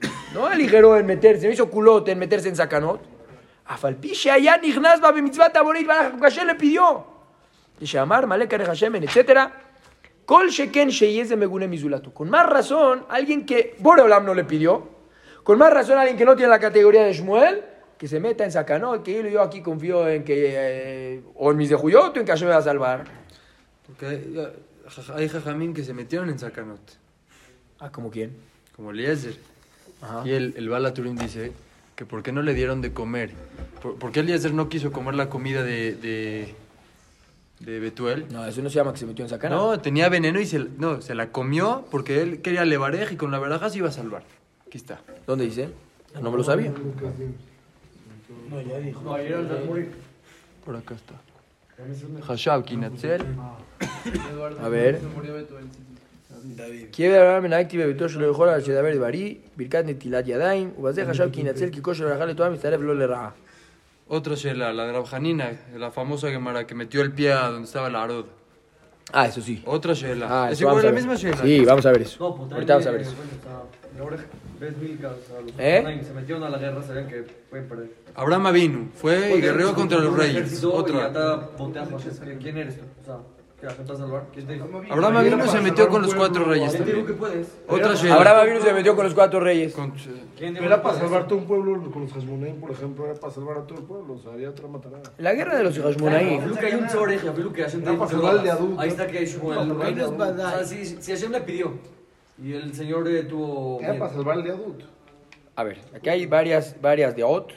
No 0.34 0.46
aligeró 0.46 0.96
en 0.96 1.06
meterse, 1.06 1.46
no 1.46 1.52
hizo 1.52 1.68
culote 1.68 2.12
en 2.12 2.18
meterse 2.18 2.48
en 2.48 2.56
sacanot. 2.56 3.00
Afalpiche 3.66 4.30
allá 4.30 4.56
Nignaz 4.56 5.02
va 5.02 5.12
bemitzvat 5.12 5.56
aborit 5.56 5.88
Hashem 5.88 6.46
le 6.46 6.54
pidió. 6.54 7.04
De 7.78 7.84
llamar 7.84 8.26
Malek 8.26 8.52
Hashem, 8.52 8.94
etc. 8.96 9.50
Kol 10.24 10.48
sheken 10.48 10.88
sheyeze 10.88 11.36
megune 11.36 11.68
mizulato. 11.68 12.14
Con 12.14 12.30
más 12.30 12.46
razón, 12.46 13.04
alguien 13.08 13.44
que 13.44 13.74
Boreolam 13.80 14.24
no 14.24 14.34
le 14.34 14.44
pidió, 14.44 14.88
con 15.42 15.58
más 15.58 15.72
razón 15.72 15.98
alguien 15.98 16.16
que 16.16 16.24
no 16.24 16.36
tiene 16.36 16.50
la 16.50 16.58
categoría 16.58 17.04
de 17.04 17.12
Shmuel, 17.12 17.64
que 17.98 18.08
se 18.08 18.18
meta 18.18 18.44
en 18.44 18.52
sacanot, 18.52 19.02
que 19.02 19.14
yo, 19.14 19.28
yo 19.28 19.42
aquí 19.42 19.60
confío 19.60 20.08
en 20.08 20.24
que, 20.24 20.52
eh, 20.54 21.22
o 21.34 21.50
en 21.50 21.56
mis 21.56 21.68
de 21.68 21.74
Juyot, 21.74 22.16
en 22.16 22.24
que 22.24 22.32
Hashem 22.32 22.48
me 22.48 22.54
va 22.54 22.60
a 22.60 22.62
salvar. 22.62 23.04
Porque 23.86 24.69
hay, 24.90 25.02
jaja- 25.04 25.16
hay 25.16 25.28
jajamín 25.28 25.74
que 25.74 25.84
se 25.84 25.94
metieron 25.94 26.28
en 26.30 26.38
Sacanot, 26.38 26.80
Ah, 27.78 27.90
¿como 27.90 28.10
quién? 28.10 28.32
como 28.76 28.90
Eliezer. 28.90 29.36
Ajá. 30.02 30.22
Y 30.26 30.30
el, 30.32 30.54
el 30.56 30.68
Bala 30.68 30.92
Turim 30.94 31.16
dice 31.16 31.52
que 31.96 32.04
por 32.06 32.22
qué 32.22 32.32
no 32.32 32.42
le 32.42 32.54
dieron 32.54 32.80
de 32.80 32.92
comer. 32.92 33.32
Por, 33.82 33.96
¿Por 33.96 34.10
qué 34.12 34.20
Eliezer 34.20 34.52
no 34.54 34.68
quiso 34.68 34.90
comer 34.92 35.14
la 35.14 35.28
comida 35.28 35.62
de, 35.62 35.94
de, 35.94 36.54
de 37.60 37.80
Betuel? 37.80 38.26
No, 38.30 38.44
eso 38.46 38.62
no 38.62 38.70
se 38.70 38.76
llama 38.76 38.92
que 38.92 38.98
se 38.98 39.06
metió 39.06 39.24
en 39.24 39.28
sacanot. 39.28 39.58
No, 39.58 39.80
tenía 39.80 40.08
veneno 40.08 40.40
y 40.40 40.46
se, 40.46 40.58
no, 40.78 41.00
se 41.02 41.14
la 41.14 41.30
comió 41.32 41.84
porque 41.90 42.22
él 42.22 42.40
quería 42.42 42.64
levarej 42.64 43.12
y 43.12 43.16
con 43.16 43.30
la 43.30 43.38
veraja 43.38 43.68
se 43.70 43.78
iba 43.78 43.88
a 43.88 43.92
salvar. 43.92 44.24
Aquí 44.66 44.78
está. 44.78 45.00
¿Dónde 45.26 45.44
dice? 45.44 45.68
No 46.20 46.30
me 46.30 46.36
lo 46.38 46.44
sabía. 46.44 46.72
No, 48.50 48.60
ya 48.62 48.78
dijo. 48.78 49.00
Por 50.64 50.76
acá 50.76 50.94
está. 50.94 51.14
Hashab 52.26 52.64
Kinatzel. 52.64 53.22
A 54.62 54.68
ver. 54.68 55.00
Quiere 56.92 57.18
hablar 57.18 57.44
en 57.44 57.52
activa 57.52 57.84
Bitosh 57.84 58.14
lo 58.14 58.28
dejó 58.28 58.44
al 58.44 58.62
Shedaber 58.62 58.98
Bari, 58.98 59.42
Birkat 59.56 59.84
Netilat 59.84 60.26
Yadaim, 60.26 60.72
Ubazé 60.76 61.02
Hashab 61.04 61.30
Kinatzel, 61.30 61.70
Kikosh 61.70 62.00
Barajale 62.00 62.34
toda 62.34 62.48
mi 62.48 62.54
Mistaref 62.54 62.80
lo 62.80 62.94
le 62.94 63.06
raja. 63.06 63.34
Otra 64.08 64.34
Shela, 64.34 64.72
la 64.72 64.86
de 64.86 64.92
Rabjanina, 64.92 65.52
la 65.76 65.92
famosa 65.92 66.30
Gemara 66.30 66.66
que 66.66 66.74
metió 66.74 67.00
el 67.00 67.12
pie 67.12 67.32
a 67.32 67.48
donde 67.48 67.66
estaba 67.66 67.88
la 67.88 68.02
Arod. 68.02 68.26
Ah, 69.12 69.26
eso 69.26 69.40
sí. 69.40 69.62
Otra 69.66 69.94
Shela. 69.94 70.26
Ah, 70.28 70.50
es 70.50 70.60
igual 70.60 70.82
la 70.82 70.90
misma 70.90 71.14
Shela. 71.14 71.36
Sí, 71.36 71.64
vamos 71.64 71.86
a 71.86 71.92
ver 71.92 72.02
eso. 72.02 72.26
Ahorita 72.50 72.74
vamos 72.74 72.86
a 72.88 72.90
ver 72.90 73.00
eso. 73.02 73.14
¿Eh? 75.58 76.00
Se 76.04 76.12
metieron 76.12 76.44
a 76.44 76.50
la 76.50 76.58
guerra, 76.58 76.82
sabían 76.82 77.08
que 77.08 77.24
pueden 77.48 77.68
perder. 77.68 77.90
Abraham 78.14 78.46
Avinu 78.46 78.88
fue 78.94 79.36
y 79.36 79.40
guerreó 79.40 79.74
contra 79.74 79.98
los 79.98 80.16
reyes. 80.16 80.62
Otra. 80.64 81.12
¿Quién 82.40 82.56
eres? 82.56 82.78
O 83.02 83.04
sea, 83.04 83.18
Abraham 84.90 85.16
Avinu 85.18 85.46
se 85.46 85.60
metió 85.60 85.88
con 85.88 86.02
los 86.02 86.12
cuatro 86.14 86.44
reyes. 86.44 86.74
Otra 87.68 87.92
Abraham 88.14 88.40
Avinu 88.40 88.60
se 88.62 88.72
metió 88.72 88.96
con 88.96 89.04
los 89.04 89.14
cuatro 89.14 89.40
reyes. 89.40 89.76
Era 90.38 90.82
para 90.82 90.98
salvar 90.98 91.26
todo 91.26 91.38
un 91.38 91.44
pueblo 91.44 91.90
con 91.90 92.02
los 92.02 92.12
Hasmonaim, 92.12 92.60
por 92.60 92.70
ejemplo, 92.70 93.04
era 93.04 93.14
para 93.14 93.32
salvar 93.32 93.58
a 93.58 93.66
todo 93.66 93.78
el 93.78 93.84
pueblo, 93.84 94.14
o 94.14 94.18
sea, 94.18 94.32
había 94.32 94.48
otra 94.48 94.68
matarada. 94.68 95.02
La 95.18 95.34
guerra 95.34 95.56
de 95.56 95.64
los 95.64 95.78
Hasmonaim. 95.78 96.40
Ahí 96.40 96.48
está 98.88 99.06
que 99.06 99.18
ah, 99.18 99.24
Hashem 101.06 101.32
le 101.32 101.40
pidió 101.42 101.99
y 102.42 102.52
el 102.52 102.74
Señor 102.74 103.06
eh, 103.08 103.24
tuvo... 103.24 103.80
Era 103.80 103.98
para 103.98 104.12
salvar 104.12 104.38
al 104.38 104.44
de 104.44 104.50
adulto. 104.50 104.86
A 105.56 105.64
ver, 105.64 105.78
aquí 105.94 106.08
hay 106.08 106.26
varias, 106.26 106.80
varias 106.80 107.14
de 107.14 107.22
Ot. 107.22 107.52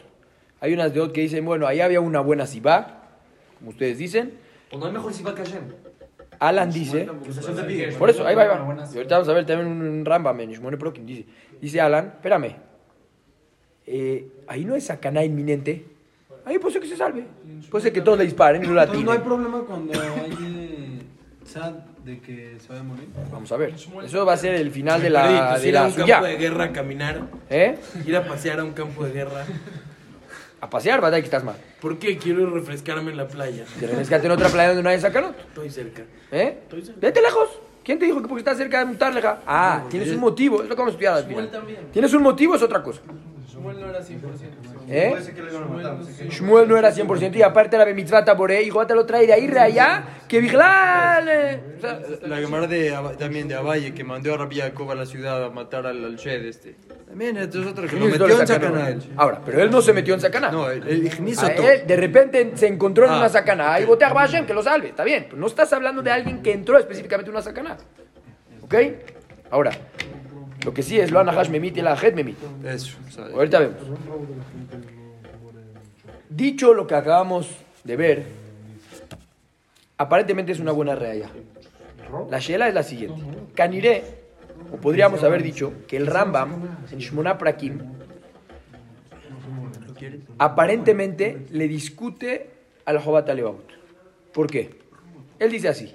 Hay 0.59 0.73
unas 0.73 0.93
de 0.93 0.99
Ot 0.99 1.13
que 1.13 1.21
dicen, 1.21 1.45
bueno, 1.45 1.67
ahí 1.67 1.79
había 1.79 2.01
una 2.01 2.19
buena 2.19 2.45
Sibá, 2.45 3.03
como 3.57 3.71
ustedes 3.71 3.97
dicen. 3.97 4.33
O 4.71 4.77
no 4.77 4.85
hay 4.85 4.91
mejor 4.91 5.13
Sibá 5.13 5.33
que 5.33 5.43
Hashem. 5.43 5.63
Alan 6.39 6.71
dice, 6.71 7.07
por 7.97 8.09
eso, 8.09 8.27
ahí 8.27 8.35
va, 8.35 8.41
ahí 8.41 8.47
va. 8.49 8.85
Y 8.91 8.97
ahorita 8.97 9.15
vamos 9.15 9.29
a 9.29 9.33
ver 9.33 9.45
también 9.45 9.69
un 9.69 10.03
Rambam 10.03 10.37
en 10.41 10.51
Shimon 10.51 10.77
Prokim. 10.77 11.05
Dice, 11.05 11.25
dice 11.61 11.79
Alan, 11.79 12.13
espérame, 12.15 12.55
eh, 13.85 14.27
ahí 14.47 14.65
no 14.65 14.75
es 14.75 14.85
sacana 14.85 15.23
inminente. 15.23 15.85
Ahí 16.43 16.59
puede 16.59 16.73
ser 16.73 16.81
que 16.81 16.89
se 16.89 16.97
salve. 16.97 17.25
Puede 17.71 17.83
ser 17.83 17.93
que 17.93 18.01
todos 18.01 18.17
le 18.17 18.25
disparen 18.25 18.63
y 18.63 18.67
no 18.67 18.73
la 18.73 18.85
no 18.85 19.11
hay 19.11 19.19
problema 19.19 19.61
cuando 19.61 19.93
hay 19.93 20.37
eh, 20.41 20.99
sad 21.45 21.75
de 22.03 22.19
que 22.19 22.57
se 22.59 22.67
vaya 22.69 22.81
a 22.81 22.83
morir. 22.83 23.07
Vamos 23.31 23.51
a 23.51 23.57
ver. 23.57 23.73
Eso 24.05 24.25
va 24.25 24.33
a 24.33 24.37
ser 24.37 24.55
el 24.55 24.71
final 24.71 25.01
de 25.01 25.09
la, 25.09 25.49
pues 25.51 25.61
de 25.61 25.69
ir 25.69 25.77
a 25.77 25.81
la 25.81 25.87
un 25.87 25.93
suya. 25.93 26.05
campo 26.07 26.25
de 26.27 26.35
guerra 26.37 26.63
a 26.65 26.71
caminar, 26.71 27.21
¿Eh? 27.49 27.77
ir 28.05 28.15
a 28.15 28.25
pasear 28.25 28.59
a 28.59 28.63
un 28.63 28.73
campo 28.73 29.03
de 29.05 29.11
guerra. 29.13 29.45
A 30.61 30.69
pasear, 30.69 31.01
¿verdad? 31.01 31.17
Que 31.17 31.25
estás 31.25 31.43
mal. 31.43 31.55
¿Por 31.81 31.99
qué? 31.99 32.17
Quiero 32.17 32.49
refrescarme 32.49 33.11
en 33.11 33.17
la 33.17 33.27
playa. 33.27 33.65
Te 33.79 33.87
refrescate 33.87 34.25
en 34.27 34.31
otra 34.31 34.47
playa 34.49 34.69
donde 34.69 34.83
no 34.83 34.89
haya 34.89 35.01
sacanot. 35.01 35.37
Estoy 35.37 35.69
cerca. 35.69 36.03
¿Eh? 36.31 36.57
Estoy 36.63 36.85
cerca. 36.85 36.99
Vete 37.01 37.21
lejos. 37.21 37.49
¿Quién 37.83 37.99
te 37.99 38.05
dijo 38.05 38.21
que 38.21 38.29
porque 38.29 38.39
estás 38.39 38.57
cerca 38.57 38.79
de 38.79 38.85
mutarleja? 38.85 39.41
Ah, 39.45 39.83
tienes 39.89 40.09
un 40.11 40.19
motivo, 40.21 40.63
es 40.63 40.69
lo 40.69 40.75
que 40.75 40.79
vamos 40.81 40.91
a 40.91 40.95
estudiar 40.95 41.13
al 41.15 41.25
final. 41.25 41.51
también. 41.51 41.79
Tienes 41.91 42.13
un 42.13 42.23
motivo, 42.23 42.55
es 42.55 42.61
otra 42.61 42.81
cosa. 42.81 43.01
Shmuel 43.51 43.77
no 43.81 43.89
era 43.89 43.99
100%. 43.99 44.72
¿Eh? 44.89 45.15
Shmuel 46.29 46.67
no 46.67 46.77
era 46.77 46.91
100% 46.93 47.35
y 47.35 47.41
aparte 47.41 47.75
era 47.75 47.85
Bemitzvah 47.85 48.25
Taboré, 48.25 48.61
hijo, 48.63 48.85
te 48.85 48.95
lo 48.95 49.05
trae 49.05 49.25
de 49.27 49.33
ahí, 49.33 49.47
de 49.47 49.59
allá, 49.59 50.03
que. 50.27 50.39
O 50.39 50.49
sea, 50.51 51.21
La 52.23 52.37
Gemara 52.37 52.67
de, 52.67 52.93
también 53.17 53.47
de 53.47 53.55
Abaye, 53.55 53.93
que 53.93 54.03
mandó 54.03 54.33
a 54.33 54.37
Rabbi 54.37 54.57
Jacob 54.59 54.91
a 54.91 54.95
la 54.95 55.05
ciudad 55.05 55.43
a 55.43 55.49
matar 55.49 55.85
al, 55.87 56.03
al 56.03 56.15
Shed 56.15 56.45
este. 56.45 56.75
También, 57.07 57.37
esto 57.37 57.61
es 57.61 57.67
otro 57.67 57.87
que 57.87 57.95
lo 57.95 58.01
¿quién 58.01 58.15
hizo 58.15 58.23
metió 58.27 58.41
en 58.41 58.47
sacana? 58.47 58.89
Él. 58.89 59.03
Ahora, 59.17 59.41
pero 59.45 59.61
él 59.61 59.69
no 59.71 59.81
se 59.81 59.93
metió 59.93 60.13
en 60.15 60.21
sacana. 60.21 60.49
No, 60.51 60.63
A 60.65 60.71
todo. 60.73 61.69
él, 61.69 61.83
de 61.85 61.95
repente 61.95 62.51
se 62.55 62.67
encontró 62.67 63.05
en 63.05 63.11
Ah, 63.11 63.17
una 63.19 63.29
sacana. 63.29 63.73
Ahí 63.73 63.85
botea 63.85 64.07
a 64.09 64.13
Hashem, 64.13 64.45
que 64.45 64.53
lo 64.53 64.63
salve. 64.63 64.89
Está 64.89 65.03
bien. 65.03 65.25
Pero 65.29 65.37
no 65.37 65.47
estás 65.47 65.71
hablando 65.73 66.01
de 66.01 66.09
alguien 66.11 66.41
que 66.41 66.51
entró 66.51 66.77
específicamente 66.79 67.29
en 67.29 67.35
una 67.35 67.43
sacana. 67.43 67.77
¿Ok? 68.63 68.75
Ahora, 69.51 69.71
lo 70.63 70.73
que 70.73 70.83
sí 70.83 70.99
es 70.99 71.11
lo 71.11 71.19
anahash 71.19 71.49
memit 71.49 71.77
y 71.77 71.81
la 71.81 71.93
het 71.93 72.15
memit. 72.15 72.37
Eso, 72.63 72.97
Ahorita 73.33 73.59
vemos. 73.59 73.77
Dicho 76.29 76.73
lo 76.73 76.87
que 76.87 76.95
acabamos 76.95 77.49
de 77.83 77.95
ver, 77.95 78.23
aparentemente 79.97 80.51
es 80.51 80.59
una 80.59 80.71
buena 80.71 80.95
realla. 80.95 81.29
La 82.29 82.39
shela 82.39 82.67
es 82.67 82.73
la 82.73 82.83
siguiente. 82.83 83.21
Caniré, 83.55 84.03
o 84.71 84.77
podríamos 84.77 85.23
haber 85.23 85.43
dicho 85.43 85.73
que 85.87 85.97
el 85.97 86.07
Rambam 86.07 86.77
en 86.91 86.99
Shmona 86.99 87.37
Prakim 87.37 87.79
aparentemente 90.37 91.45
le 91.51 91.67
discute 91.67 92.49
al 92.85 92.99
Jobat 92.99 93.29
Alevabut. 93.29 93.71
¿Por 94.33 94.47
qué? 94.47 94.69
Él 95.39 95.51
dice 95.51 95.69
así. 95.69 95.93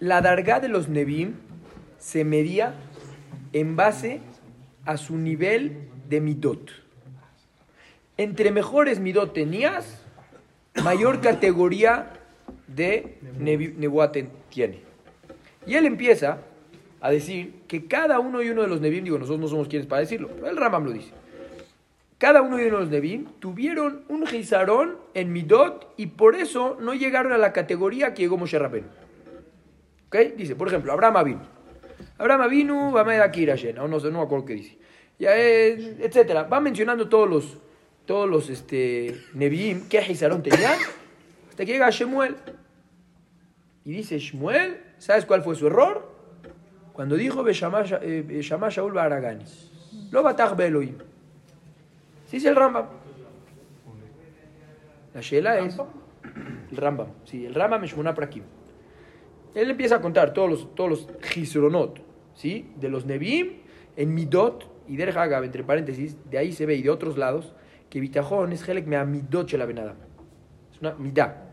La 0.00 0.20
darga 0.20 0.60
de 0.60 0.68
los 0.68 0.88
Nebim 0.88 1.34
se 2.04 2.22
medía 2.22 2.74
en 3.54 3.76
base 3.76 4.20
a 4.84 4.98
su 4.98 5.16
nivel 5.16 5.88
de 6.06 6.20
midot. 6.20 6.70
Entre 8.18 8.50
mejores 8.50 9.00
midot 9.00 9.32
tenías, 9.32 10.02
mayor 10.84 11.22
categoría 11.22 12.12
de 12.66 13.16
nevi- 13.40 13.74
nebuá 13.76 14.12
ten- 14.12 14.28
tiene. 14.50 14.80
Y 15.66 15.76
él 15.76 15.86
empieza 15.86 16.42
a 17.00 17.10
decir 17.10 17.54
que 17.68 17.86
cada 17.86 18.18
uno 18.18 18.42
y 18.42 18.50
uno 18.50 18.60
de 18.60 18.68
los 18.68 18.82
Nebim, 18.82 19.02
digo, 19.04 19.16
nosotros 19.18 19.40
no 19.40 19.48
somos 19.48 19.68
quienes 19.68 19.86
para 19.86 20.00
decirlo, 20.00 20.28
pero 20.34 20.48
el 20.48 20.58
Ramam 20.58 20.84
lo 20.84 20.92
dice. 20.92 21.10
Cada 22.18 22.42
uno 22.42 22.60
y 22.60 22.64
uno 22.66 22.76
de 22.76 22.82
los 22.82 22.90
Nebim 22.90 23.24
tuvieron 23.40 24.02
un 24.10 24.26
gizarón 24.26 24.98
en 25.14 25.32
midot 25.32 25.94
y 25.96 26.06
por 26.08 26.34
eso 26.36 26.76
no 26.80 26.92
llegaron 26.92 27.32
a 27.32 27.38
la 27.38 27.54
categoría 27.54 28.12
que 28.12 28.22
llegó 28.22 28.36
Moshe 28.36 28.58
Rabbeinu. 28.58 28.88
¿Ok? 30.08 30.16
Dice, 30.36 30.54
por 30.54 30.68
ejemplo, 30.68 30.92
Abraham. 30.92 31.40
Abraham 32.18 32.42
Avinu, 32.42 32.92
Bamed 32.92 33.20
Akirashen, 33.20 33.78
o 33.78 33.88
no 33.88 33.98
sé, 33.98 34.10
no 34.10 34.18
me 34.18 34.24
acuerdo 34.24 34.44
qué 34.44 34.54
dice. 34.54 34.78
Ya, 35.18 35.36
eh, 35.36 35.96
etcétera. 36.00 36.44
Va 36.44 36.60
mencionando 36.60 37.08
todos 37.08 37.28
los, 37.28 37.58
todos 38.06 38.28
los 38.28 38.50
este, 38.50 39.14
Nevi'im, 39.34 39.88
qué 39.88 40.02
Gizarón 40.02 40.42
tenían, 40.42 40.78
hasta 41.48 41.64
que 41.64 41.72
llega 41.72 41.90
Shemuel. 41.90 42.36
Y 43.84 43.92
dice 43.92 44.18
Shmuel, 44.18 44.80
¿sabes 44.98 45.26
cuál 45.26 45.42
fue 45.42 45.54
su 45.56 45.66
error? 45.66 46.14
Cuando 46.92 47.16
dijo 47.16 47.42
Beshama 47.42 47.82
eh, 48.02 48.40
Shaul 48.40 48.92
Baragani. 48.92 49.44
Lo 50.10 50.22
batach 50.22 50.56
Beloim. 50.56 50.96
Sí, 52.26 52.36
es 52.36 52.44
el 52.44 52.56
Rambam. 52.56 52.86
La 55.12 55.20
Shela 55.20 55.58
es 55.58 55.76
el 56.70 56.76
Rambam. 56.76 57.08
Sí, 57.24 57.44
el 57.44 57.54
Rambam 57.54 57.84
es. 57.84 57.94
Él 59.54 59.70
empieza 59.70 59.96
a 59.96 60.00
contar 60.00 60.32
todos 60.32 60.50
los, 60.50 60.74
todos 60.74 60.90
los 60.90 61.08
¿sí? 62.34 62.72
De 62.76 62.88
los 62.88 63.06
Nebim 63.06 63.58
en 63.96 64.14
Midot 64.14 64.70
y 64.88 64.96
Der 64.96 65.16
Hagav, 65.16 65.44
entre 65.44 65.64
paréntesis, 65.64 66.16
de 66.30 66.38
ahí 66.38 66.52
se 66.52 66.66
ve 66.66 66.74
y 66.74 66.82
de 66.82 66.90
otros 66.90 67.16
lados, 67.16 67.54
que 67.88 68.00
Bitajón 68.00 68.52
es 68.52 68.68
Helek 68.68 68.86
Mea 68.86 69.04
Midot 69.04 69.48
Shel 69.48 69.62
Abenadam. 69.62 69.96
Es 70.72 70.80
una 70.80 70.94
midá. 70.94 71.50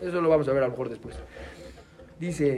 Eso 0.00 0.20
lo 0.20 0.28
vamos 0.28 0.48
a 0.48 0.52
ver 0.52 0.62
a 0.62 0.66
lo 0.66 0.72
mejor 0.72 0.88
después. 0.88 1.16
Dice 2.18 2.56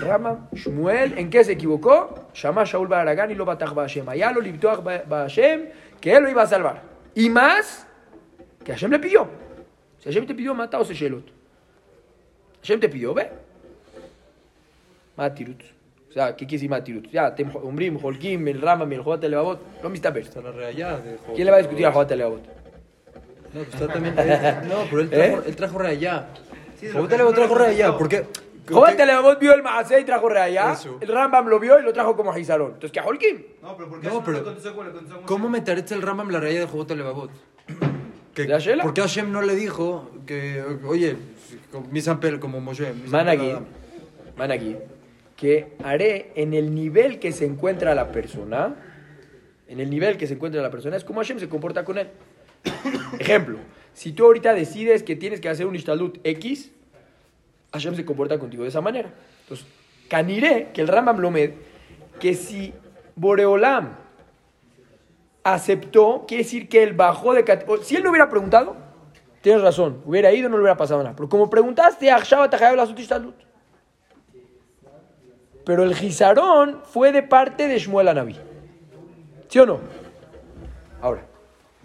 Rama, 0.00 0.48
Shmuel, 0.52 1.16
¿en 1.18 1.30
qué 1.30 1.44
se 1.44 1.52
equivocó? 1.52 2.28
Shama 2.34 2.64
Shaul 2.64 2.88
Baragán 2.88 3.30
y 3.30 3.34
lo 3.34 3.44
batach 3.44 3.72
Hashem. 3.72 4.08
Allá 4.08 4.32
lo 4.32 4.40
libtoach 4.40 4.84
Hashem, 5.08 5.68
que 6.00 6.12
él 6.12 6.24
lo 6.24 6.30
iba 6.30 6.42
a 6.42 6.46
salvar. 6.46 6.82
Y 7.14 7.30
más, 7.30 7.86
que 8.64 8.72
Hashem 8.72 8.90
le 8.90 8.98
pidió. 8.98 9.28
Si 9.98 10.08
Hashem 10.08 10.26
te 10.26 10.34
pidió, 10.34 10.54
mata 10.54 10.78
o 10.78 10.84
se. 10.84 10.94
Hashem 10.94 12.80
te 12.80 12.88
pidió, 12.88 13.14
ve. 13.14 13.30
Matirut. 15.16 15.75
O 16.16 16.18
sea, 16.18 16.28
¿qué 16.34 16.46
quiere 16.46 16.52
decir 16.56 16.70
Matirut? 16.70 17.10
Ya, 17.10 17.34
Tem 17.34 17.54
Umbrim, 17.62 17.98
Holkim, 18.02 18.48
el 18.48 18.62
Rama, 18.62 18.84
el 18.90 19.02
Jobat, 19.02 19.22
el 19.24 19.32
Levavot, 19.32 19.60
lo 19.82 19.90
mistaper. 19.90 20.22
Está. 20.22 20.40
¿Quién 21.34 21.44
le 21.44 21.50
va 21.50 21.56
a 21.58 21.60
discutir 21.60 21.84
al 21.84 21.92
Jobat, 21.92 22.10
el 22.10 22.18
Levavot? 22.18 22.40
No, 23.52 23.62
pues 23.62 23.68
está 23.74 23.86
también. 23.92 24.14
no, 24.14 24.84
pero 24.88 25.02
él 25.02 25.10
trajo, 25.10 25.22
¿Eh? 25.40 25.42
él 25.46 25.56
trajo 25.56 25.78
reallá. 25.78 26.26
Job 26.90 27.06
te 27.06 27.18
le 27.18 27.32
trajo 27.34 27.54
reallá. 27.54 27.98
¿Por 27.98 28.08
qué? 28.08 28.24
Jobat, 28.66 28.98
el 28.98 29.06
Levavot 29.08 29.38
vio 29.38 29.52
el 29.52 29.62
Maaseh 29.62 30.00
y 30.00 30.04
trajo 30.04 30.30
Reaya. 30.30 30.72
Eso. 30.72 30.96
El 31.02 31.08
Rambam 31.08 31.48
lo 31.48 31.60
vio 31.60 31.78
y 31.78 31.82
lo 31.82 31.92
trajo 31.92 32.16
como 32.16 32.34
Hizarón. 32.36 32.68
Entonces, 32.68 32.92
¿qué 32.92 33.00
a 33.00 33.04
Holkim? 33.04 33.42
No, 33.62 33.76
pero 33.76 33.90
porque 33.90 34.06
No, 34.06 34.12
eso 34.14 34.22
pero- 34.24 34.38
a. 34.38 35.26
¿Cómo 35.26 35.50
meterete 35.50 35.92
el 35.92 36.00
Rambam 36.00 36.30
la 36.30 36.40
reallá 36.40 36.60
de? 36.60 36.66
¿De 38.34 38.54
Ashela? 38.54 38.84
¿Por 38.84 38.94
qué 38.94 39.02
Hashem 39.02 39.30
no 39.30 39.42
le 39.42 39.54
dijo 39.54 40.10
que, 40.26 40.64
oye, 40.86 41.14
con 41.70 41.92
mi 41.92 42.00
Sampel 42.00 42.40
como 42.40 42.58
Moshe? 42.62 42.94
mi 42.94 43.10
Van 43.10 43.28
Sampel 45.36 45.54
aquí, 45.54 45.76
Adam"? 45.76 45.76
van 45.76 45.76
aquí, 45.76 45.76
que 45.76 45.76
haré 45.84 46.32
en 46.34 46.54
el 46.54 46.74
nivel 46.74 47.18
que 47.18 47.32
se 47.32 47.44
encuentra 47.44 47.94
la 47.94 48.10
persona, 48.10 48.74
en 49.68 49.80
el 49.80 49.90
nivel 49.90 50.16
que 50.16 50.26
se 50.26 50.34
encuentra 50.34 50.62
la 50.62 50.70
persona, 50.70 50.96
es 50.96 51.04
como 51.04 51.20
Hashem 51.20 51.38
se 51.38 51.48
comporta 51.48 51.84
con 51.84 51.98
él. 51.98 52.08
Ejemplo, 53.18 53.58
si 53.92 54.12
tú 54.12 54.24
ahorita 54.24 54.54
decides 54.54 55.02
que 55.02 55.16
tienes 55.16 55.40
que 55.40 55.48
hacer 55.48 55.66
un 55.66 55.74
ishtalut 55.74 56.18
X, 56.24 56.72
Hashem 57.72 57.94
se 57.94 58.04
comporta 58.04 58.38
contigo 58.38 58.62
de 58.62 58.70
esa 58.70 58.80
manera. 58.80 59.10
Entonces, 59.42 59.66
caniré, 60.08 60.68
que 60.72 60.80
el 60.80 60.88
Rambam 60.88 61.18
Lomed, 61.18 61.50
que 62.20 62.34
si 62.34 62.72
Boreolam 63.14 63.96
aceptó, 65.44 66.24
quiere 66.26 66.44
decir 66.44 66.68
que 66.68 66.82
él 66.82 66.92
bajó 66.94 67.34
de 67.34 67.44
categoría. 67.44 67.84
Si 67.84 67.96
él 67.96 68.02
no 68.02 68.10
hubiera 68.10 68.28
preguntado, 68.28 68.76
tienes 69.42 69.62
razón, 69.62 70.02
hubiera 70.04 70.32
ido, 70.32 70.48
no 70.48 70.56
le 70.56 70.62
hubiera 70.62 70.76
pasado 70.76 71.02
nada. 71.02 71.14
Pero 71.14 71.28
como 71.28 71.50
preguntaste, 71.50 72.06
Tajayab 72.06 72.76
la 72.76 72.84
Ishtalut. 72.84 73.45
Pero 75.66 75.82
el 75.82 75.96
Gizarón 75.96 76.80
fue 76.84 77.10
de 77.10 77.24
parte 77.24 77.66
de 77.66 77.76
Shmuel 77.80 78.06
Anabí. 78.06 78.36
¿Sí 79.48 79.58
o 79.58 79.66
no? 79.66 79.80
Ahora. 81.02 81.26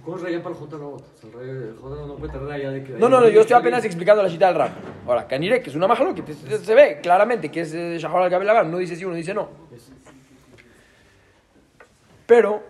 ¿Cómo 0.06 0.17
es 0.17 0.24
raya 0.24 0.44
para 0.44 0.54
el 0.56 0.62
J 0.62 0.78
no? 0.78 0.89
O 0.89 1.00
sea, 1.00 1.30
el 1.30 1.34
raya- 1.36 1.52
el 1.70 1.76
J 1.76 2.06
no 2.06 2.15
puede 2.15 2.32
tener 2.32 2.48
raya 2.48 2.70
de 2.70 2.84
que. 2.84 2.91
No, 2.94 3.10
no, 3.10 3.20
no, 3.20 3.28
yo 3.30 3.41
estoy 3.41 3.58
apenas 3.58 3.84
explicando 3.84 4.22
la 4.22 4.30
cita 4.30 4.48
del 4.50 4.56
Ram. 4.56 4.70
Ahora, 5.08 5.28
Canire, 5.28 5.63
que 5.63 5.72
es 5.72 5.76
una 5.76 5.88
majalo, 5.88 6.13
que 6.13 6.22
se 6.32 6.76
ve 6.76 7.00
claramente 7.02 7.50
que 7.50 7.62
es 7.62 7.74
eh, 7.74 7.98
Shahar 7.98 8.22
al 8.22 8.30
Kabel 8.30 8.67
Uno 8.67 8.78
dice 8.78 8.96
sí, 8.96 9.04
uno 9.04 9.15
dice 9.15 9.34
no. 9.34 9.50
Pero 12.28 12.62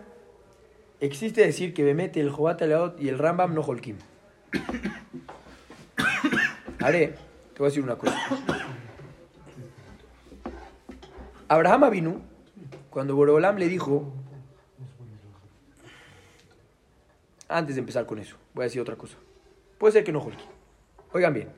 existe 1.02 1.46
decir 1.46 1.74
que 1.74 1.84
Bemet, 1.84 2.16
el 2.16 2.30
Jobat 2.30 2.62
y 3.00 3.10
el 3.10 3.20
Rambam 3.20 3.54
no 3.54 3.62
holkim. 3.62 3.98
Haré, 6.80 7.08
te 7.54 7.60
voy 7.60 7.66
a 7.66 7.70
decir 7.70 7.84
una 7.84 7.98
cosa. 7.98 8.16
Abraham 11.52 11.84
Avinu, 11.84 12.22
cuando 12.90 13.14
Boreolam 13.14 13.58
le 13.58 13.68
dijo, 13.68 14.14
antes 17.50 17.76
de 17.76 17.82
empezar 17.82 18.06
con 18.06 18.20
eso, 18.20 18.38
voy 18.54 18.64
a 18.64 18.68
decir 18.68 18.82
otra 18.82 18.96
cosa. 18.96 19.18
Puede 19.78 19.92
ser 19.92 20.06
que 20.06 20.14
no 20.14 20.22
holkim. 20.22 20.48
Oigan 21.12 21.34
bien, 21.34 21.50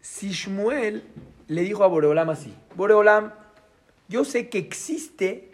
si 0.00 0.32
Shmuel 0.32 1.04
le 1.46 1.62
dijo 1.62 1.84
a 1.84 1.86
Boreolam 1.86 2.30
así, 2.30 2.52
Boreolam, 2.74 3.32
yo 4.08 4.24
sé 4.24 4.48
que 4.48 4.58
existe 4.58 5.52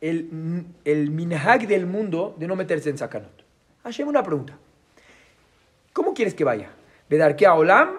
el, 0.00 0.64
el 0.84 1.10
minhag 1.10 1.66
del 1.66 1.84
mundo 1.84 2.36
de 2.38 2.46
no 2.46 2.54
meterse 2.54 2.90
en 2.90 2.98
sacanot. 2.98 3.42
Hashem, 3.82 4.06
una 4.06 4.22
pregunta. 4.22 4.56
¿Cómo 5.92 6.14
quieres 6.14 6.34
que 6.34 6.44
vaya? 6.44 6.70
¿Bedarke 7.10 7.44
a 7.44 7.54
Olam 7.54 7.98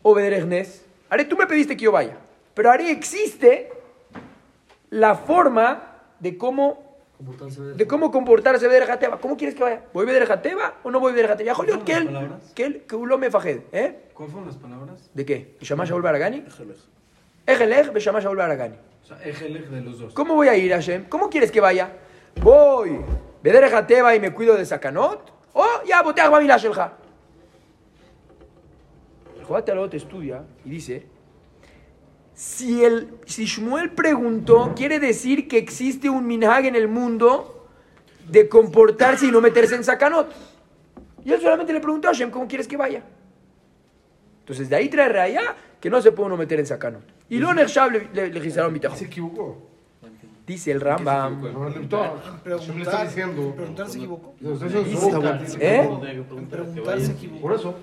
o 0.00 0.14
Bederegnes? 0.14 0.86
Are, 1.10 1.26
tú 1.26 1.36
me 1.36 1.46
pediste 1.46 1.76
que 1.76 1.84
yo 1.84 1.92
vaya. 1.92 2.16
Pero 2.58 2.72
Are 2.72 2.90
existe 2.90 3.70
la 4.90 5.14
forma 5.14 5.94
de 6.18 6.36
cómo, 6.36 6.98
de- 7.76 7.86
cómo 7.86 8.10
comportarse 8.10 8.66
Bederjateba. 8.66 9.20
¿Cómo 9.20 9.36
quieres 9.36 9.54
que 9.54 9.62
vaya? 9.62 9.84
¿Voy 9.94 10.04
Bederjateba 10.04 10.74
o 10.82 10.90
no 10.90 10.98
voy 10.98 11.12
Bederjateba? 11.12 11.54
Joliot, 11.54 11.84
que 11.84 11.92
él, 11.92 12.10
que 12.56 12.64
él, 12.64 12.82
que 12.82 12.96
ulo 12.96 13.16
me 13.16 13.30
fajed. 13.30 13.60
¿Eh? 13.70 14.08
¿Cuáles 14.12 14.32
fueron 14.32 14.48
las 14.48 14.56
palabras? 14.56 15.08
¿De 15.14 15.24
qué? 15.24 15.54
¿Beshama 15.60 15.84
Shaul 15.84 16.02
Baragani? 16.02 16.44
Ejelech, 17.46 17.92
Beshama 17.92 18.18
Shaul 18.18 18.36
Baragani. 18.36 18.74
O 19.04 19.06
sea, 19.06 19.22
ejelej 19.22 19.68
de 19.70 19.80
los 19.80 20.00
dos. 20.00 20.12
¿Cómo 20.14 20.34
voy 20.34 20.48
a 20.48 20.56
ir, 20.56 20.72
Hashem? 20.72 21.04
¿Cómo 21.08 21.30
quieres 21.30 21.52
que 21.52 21.60
vaya? 21.60 21.92
Voy, 22.42 22.98
Bederjateba 23.40 24.16
y 24.16 24.18
me 24.20 24.34
cuido 24.34 24.56
de 24.56 24.66
Sakanot. 24.66 25.32
O 25.52 25.64
ya, 25.86 26.02
boteach 26.02 26.28
Bamila 26.28 26.56
Shelja. 26.56 26.92
El 29.38 29.44
Jobat 29.44 29.68
Alot 29.68 29.94
estudia 29.94 30.42
y 30.64 30.70
dice 30.70 31.06
Si, 32.38 32.84
el, 32.84 33.08
si 33.26 33.46
Shmuel 33.46 33.90
preguntó, 33.90 34.72
quiere 34.76 35.00
decir 35.00 35.48
que 35.48 35.58
existe 35.58 36.08
un 36.08 36.24
minhag 36.24 36.66
en 36.66 36.76
el 36.76 36.86
mundo 36.86 37.66
de 38.28 38.48
comportarse 38.48 39.26
y 39.26 39.32
no 39.32 39.40
meterse 39.40 39.74
en 39.74 39.82
sacanot. 39.82 40.32
Y 41.24 41.32
él 41.32 41.40
solamente 41.40 41.72
le 41.72 41.80
preguntó 41.80 42.06
a 42.06 42.12
Hashem, 42.12 42.30
¿cómo 42.30 42.46
quieres 42.46 42.68
que 42.68 42.76
vaya? 42.76 43.02
Entonces 44.38 44.68
de 44.68 44.76
ahí 44.76 44.88
trae 44.88 45.08
raya 45.08 45.56
que 45.80 45.90
no 45.90 46.00
se 46.00 46.12
puede 46.12 46.28
uno 46.28 46.36
meter 46.36 46.60
en 46.60 46.66
sacanot. 46.66 47.02
Y 47.28 47.38
lo 47.38 47.52
Nechshab 47.52 47.90
le, 47.90 48.08
le, 48.12 48.28
le 48.28 48.50
Se 48.50 49.04
equivocó. 49.04 49.60
Dice 50.48 50.72
el 50.72 50.80
Rambam. 50.80 51.44
Está 52.80 53.04
diciendo. 53.04 53.52
Preguntar 53.54 53.86
se 53.86 53.98
equivocó. 53.98 54.34
¿Eh? 55.60 55.88
Preguntar 56.50 57.00
se 57.00 57.12
equivocó. 57.12 57.42
Por 57.42 57.52
eso, 57.52 57.74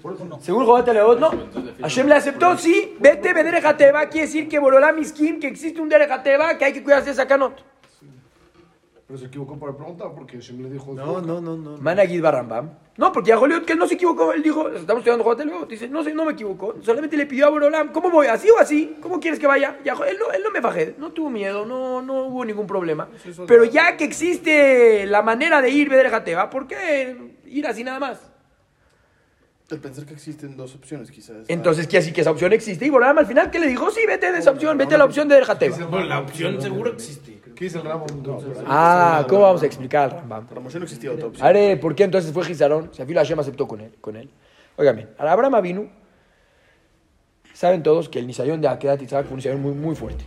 por 0.00 0.14
eso. 0.14 0.38
Según 0.40 0.64
Jobat 0.64 0.86
Leot, 0.86 1.18
no. 1.18 1.32
Hashem 1.80 2.06
le 2.06 2.14
aceptó, 2.14 2.56
sí. 2.56 2.96
Vete, 3.00 3.34
ve 3.34 3.42
Derejateba. 3.42 4.06
Quiere 4.06 4.28
decir 4.28 4.48
que 4.48 4.60
Borolam 4.60 4.94
Miskim, 4.94 5.40
que 5.40 5.48
existe 5.48 5.80
un 5.80 5.88
Derejateba, 5.88 6.56
que 6.56 6.64
hay 6.64 6.72
que 6.72 6.84
cuidarse 6.84 7.10
de 7.10 7.16
sacanot. 7.16 7.64
Pero 9.12 9.20
se 9.20 9.26
equivocó 9.26 9.58
para 9.58 9.76
preguntar 9.76 10.08
porque 10.14 10.38
Hashem 10.38 10.62
le 10.62 10.70
dijo. 10.70 10.94
No, 10.94 11.20
no, 11.20 11.38
no, 11.38 11.54
no. 11.54 11.76
Managid 11.76 12.22
Barrambam. 12.22 12.70
No, 12.96 13.12
porque 13.12 13.28
ya 13.28 13.36
Joliot 13.36 13.66
que 13.66 13.74
él 13.74 13.78
no 13.78 13.86
se 13.86 13.96
equivocó. 13.96 14.32
Él 14.32 14.42
dijo, 14.42 14.70
estamos 14.70 15.06
estudiando 15.06 15.44
Leot. 15.44 15.68
Dice, 15.68 15.86
no 15.86 16.02
sé, 16.02 16.14
no 16.14 16.24
me 16.24 16.32
equivoco. 16.32 16.76
Solamente 16.80 17.18
le 17.18 17.26
pidió 17.26 17.44
a 17.44 17.50
Borolam, 17.50 17.92
¿cómo 17.92 18.08
voy? 18.08 18.28
¿Así 18.28 18.48
o 18.48 18.58
así? 18.58 18.96
¿Cómo 19.02 19.20
quieres 19.20 19.38
que 19.38 19.46
vaya? 19.46 19.78
Ya, 19.84 19.92
él, 19.92 20.16
no, 20.18 20.32
él 20.32 20.42
no 20.42 20.50
me 20.50 20.60
bajé. 20.60 20.94
No 20.96 21.12
tuvo 21.12 21.28
miedo, 21.28 21.66
no, 21.66 22.00
no 22.00 22.24
hubo 22.24 22.42
ningún 22.42 22.66
problema. 22.66 23.06
Pero 23.46 23.66
ya 23.66 23.98
que 23.98 24.04
existe 24.04 25.04
la 25.04 25.20
manera 25.20 25.60
de 25.60 25.68
ir, 25.68 25.90
ve 25.90 25.96
Derejateba, 25.98 26.48
¿por 26.48 26.66
qué 26.66 27.14
ir 27.44 27.66
así 27.66 27.84
nada 27.84 28.00
más? 28.00 28.18
El 29.70 29.78
pensar 29.78 30.06
que 30.06 30.14
existen 30.14 30.56
dos 30.56 30.74
opciones, 30.74 31.10
quizás. 31.10 31.48
Entonces 31.48 31.86
quiere 31.86 32.00
decir 32.00 32.14
que 32.14 32.22
esa 32.22 32.30
opción 32.30 32.54
existe. 32.54 32.86
Y 32.86 32.90
Borolam 32.90 33.18
al 33.18 33.26
final, 33.26 33.50
¿qué 33.50 33.58
le 33.58 33.66
dijo? 33.66 33.90
Sí, 33.90 34.00
vete 34.06 34.32
de 34.32 34.38
esa 34.38 34.52
opción, 34.52 34.78
vete 34.78 34.94
a 34.94 34.98
la 34.98 35.04
opción 35.04 35.28
de 35.28 35.34
Derejateba. 35.34 35.76
Bueno, 35.86 36.06
la 36.06 36.20
opción 36.20 36.62
seguro 36.62 36.92
existe. 36.92 37.41
¿Qué 37.54 37.64
dice 37.64 37.78
el 37.78 37.86
entonces? 37.86 38.58
Ah, 38.66 39.24
¿cómo 39.28 39.42
vamos 39.42 39.62
a 39.62 39.66
explicar 39.66 40.04
al 40.04 40.10
Rambam? 40.10 40.46
No 40.50 40.82
existía. 40.82 41.10
Are, 41.40 41.76
¿por 41.76 41.94
qué 41.94 42.04
entonces 42.04 42.32
fue 42.32 42.44
Gizarón? 42.44 42.90
Si 42.92 43.02
Afilo 43.02 43.20
Hashem 43.20 43.38
aceptó 43.38 43.66
con 43.68 43.80
él. 43.80 43.94
Con 44.00 44.16
él. 44.16 44.30
Óigame, 44.76 45.08
a 45.18 45.30
Abraham 45.30 45.62
vino. 45.62 45.86
Saben 47.52 47.82
todos 47.82 48.08
que 48.08 48.18
el 48.18 48.26
Nisayón 48.26 48.60
de 48.60 48.68
Akedat 48.68 49.02
Isaac 49.02 49.26
fue 49.26 49.32
un 49.32 49.36
Nisayón 49.36 49.60
muy, 49.60 49.74
muy 49.74 49.94
fuerte. 49.94 50.24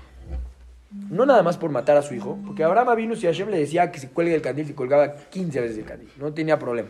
No 0.92 1.26
nada 1.26 1.44
más 1.44 1.58
por 1.58 1.72
matar 1.72 1.98
a 1.98 2.02
su 2.02 2.14
hijo, 2.14 2.38
porque 2.46 2.64
Abraham 2.64 2.96
vino 2.96 3.16
si 3.16 3.26
Hashem 3.26 3.50
le 3.50 3.60
decía 3.60 3.92
que 3.92 4.00
se 4.00 4.10
cuelgue 4.10 4.36
el 4.36 4.42
candil, 4.42 4.66
se 4.68 4.76
colgaba 4.76 5.16
15 5.16 5.60
veces 5.60 5.78
el 5.78 5.86
candil. 5.86 6.10
No 6.18 6.34
tenía 6.34 6.58
problema. 6.58 6.90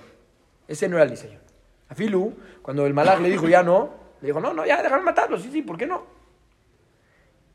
Ese 0.68 0.88
no 0.88 0.98
era 0.98 1.06
el 1.06 1.12
Nisayón. 1.12 1.40
A 1.90 1.96
Filu, 1.96 2.34
cuando 2.62 2.86
el 2.86 2.94
Malach 2.94 3.20
le 3.20 3.30
dijo 3.30 3.48
ya 3.48 3.64
no, 3.64 3.90
le 4.22 4.28
dijo 4.28 4.40
no, 4.40 4.54
no, 4.54 4.66
ya 4.66 4.82
déjame 4.84 5.04
matarlo. 5.04 5.40
Sí, 5.40 5.50
sí, 5.52 5.62
¿por 5.62 5.78
qué 5.78 5.88
no? 5.88 6.15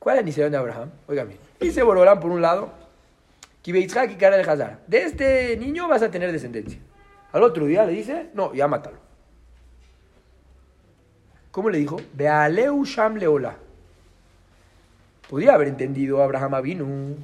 ¿Cuál 0.00 0.16
es 0.16 0.20
el 0.20 0.26
Nisayón 0.26 0.50
de 0.50 0.56
Abraham? 0.56 0.90
Óigame. 1.06 1.36
Dice 1.60 1.82
Borolán 1.82 2.18
por 2.20 2.30
un 2.30 2.40
lado, 2.40 2.72
Kibeitzhak 3.60 4.10
y 4.12 4.14
cara 4.16 4.38
de 4.38 4.42
Hazar. 4.42 4.80
De 4.86 5.02
este 5.04 5.56
niño 5.58 5.86
vas 5.88 6.02
a 6.02 6.10
tener 6.10 6.32
descendencia. 6.32 6.80
Al 7.32 7.42
otro 7.42 7.66
día 7.66 7.84
le 7.84 7.92
dice, 7.92 8.30
no, 8.32 8.54
ya 8.54 8.66
mátalo. 8.66 8.96
¿Cómo 11.50 11.68
le 11.68 11.78
dijo? 11.78 11.98
Bealeu 12.14 12.82
Sham 12.84 13.16
Leola. 13.16 13.56
Podría 15.28 15.52
haber 15.52 15.68
entendido 15.68 16.22
Abraham 16.22 16.54
Avinu. 16.54 17.16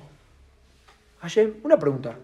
Hashem, 1.20 1.54
una 1.62 1.78
pregunta. 1.78 2.14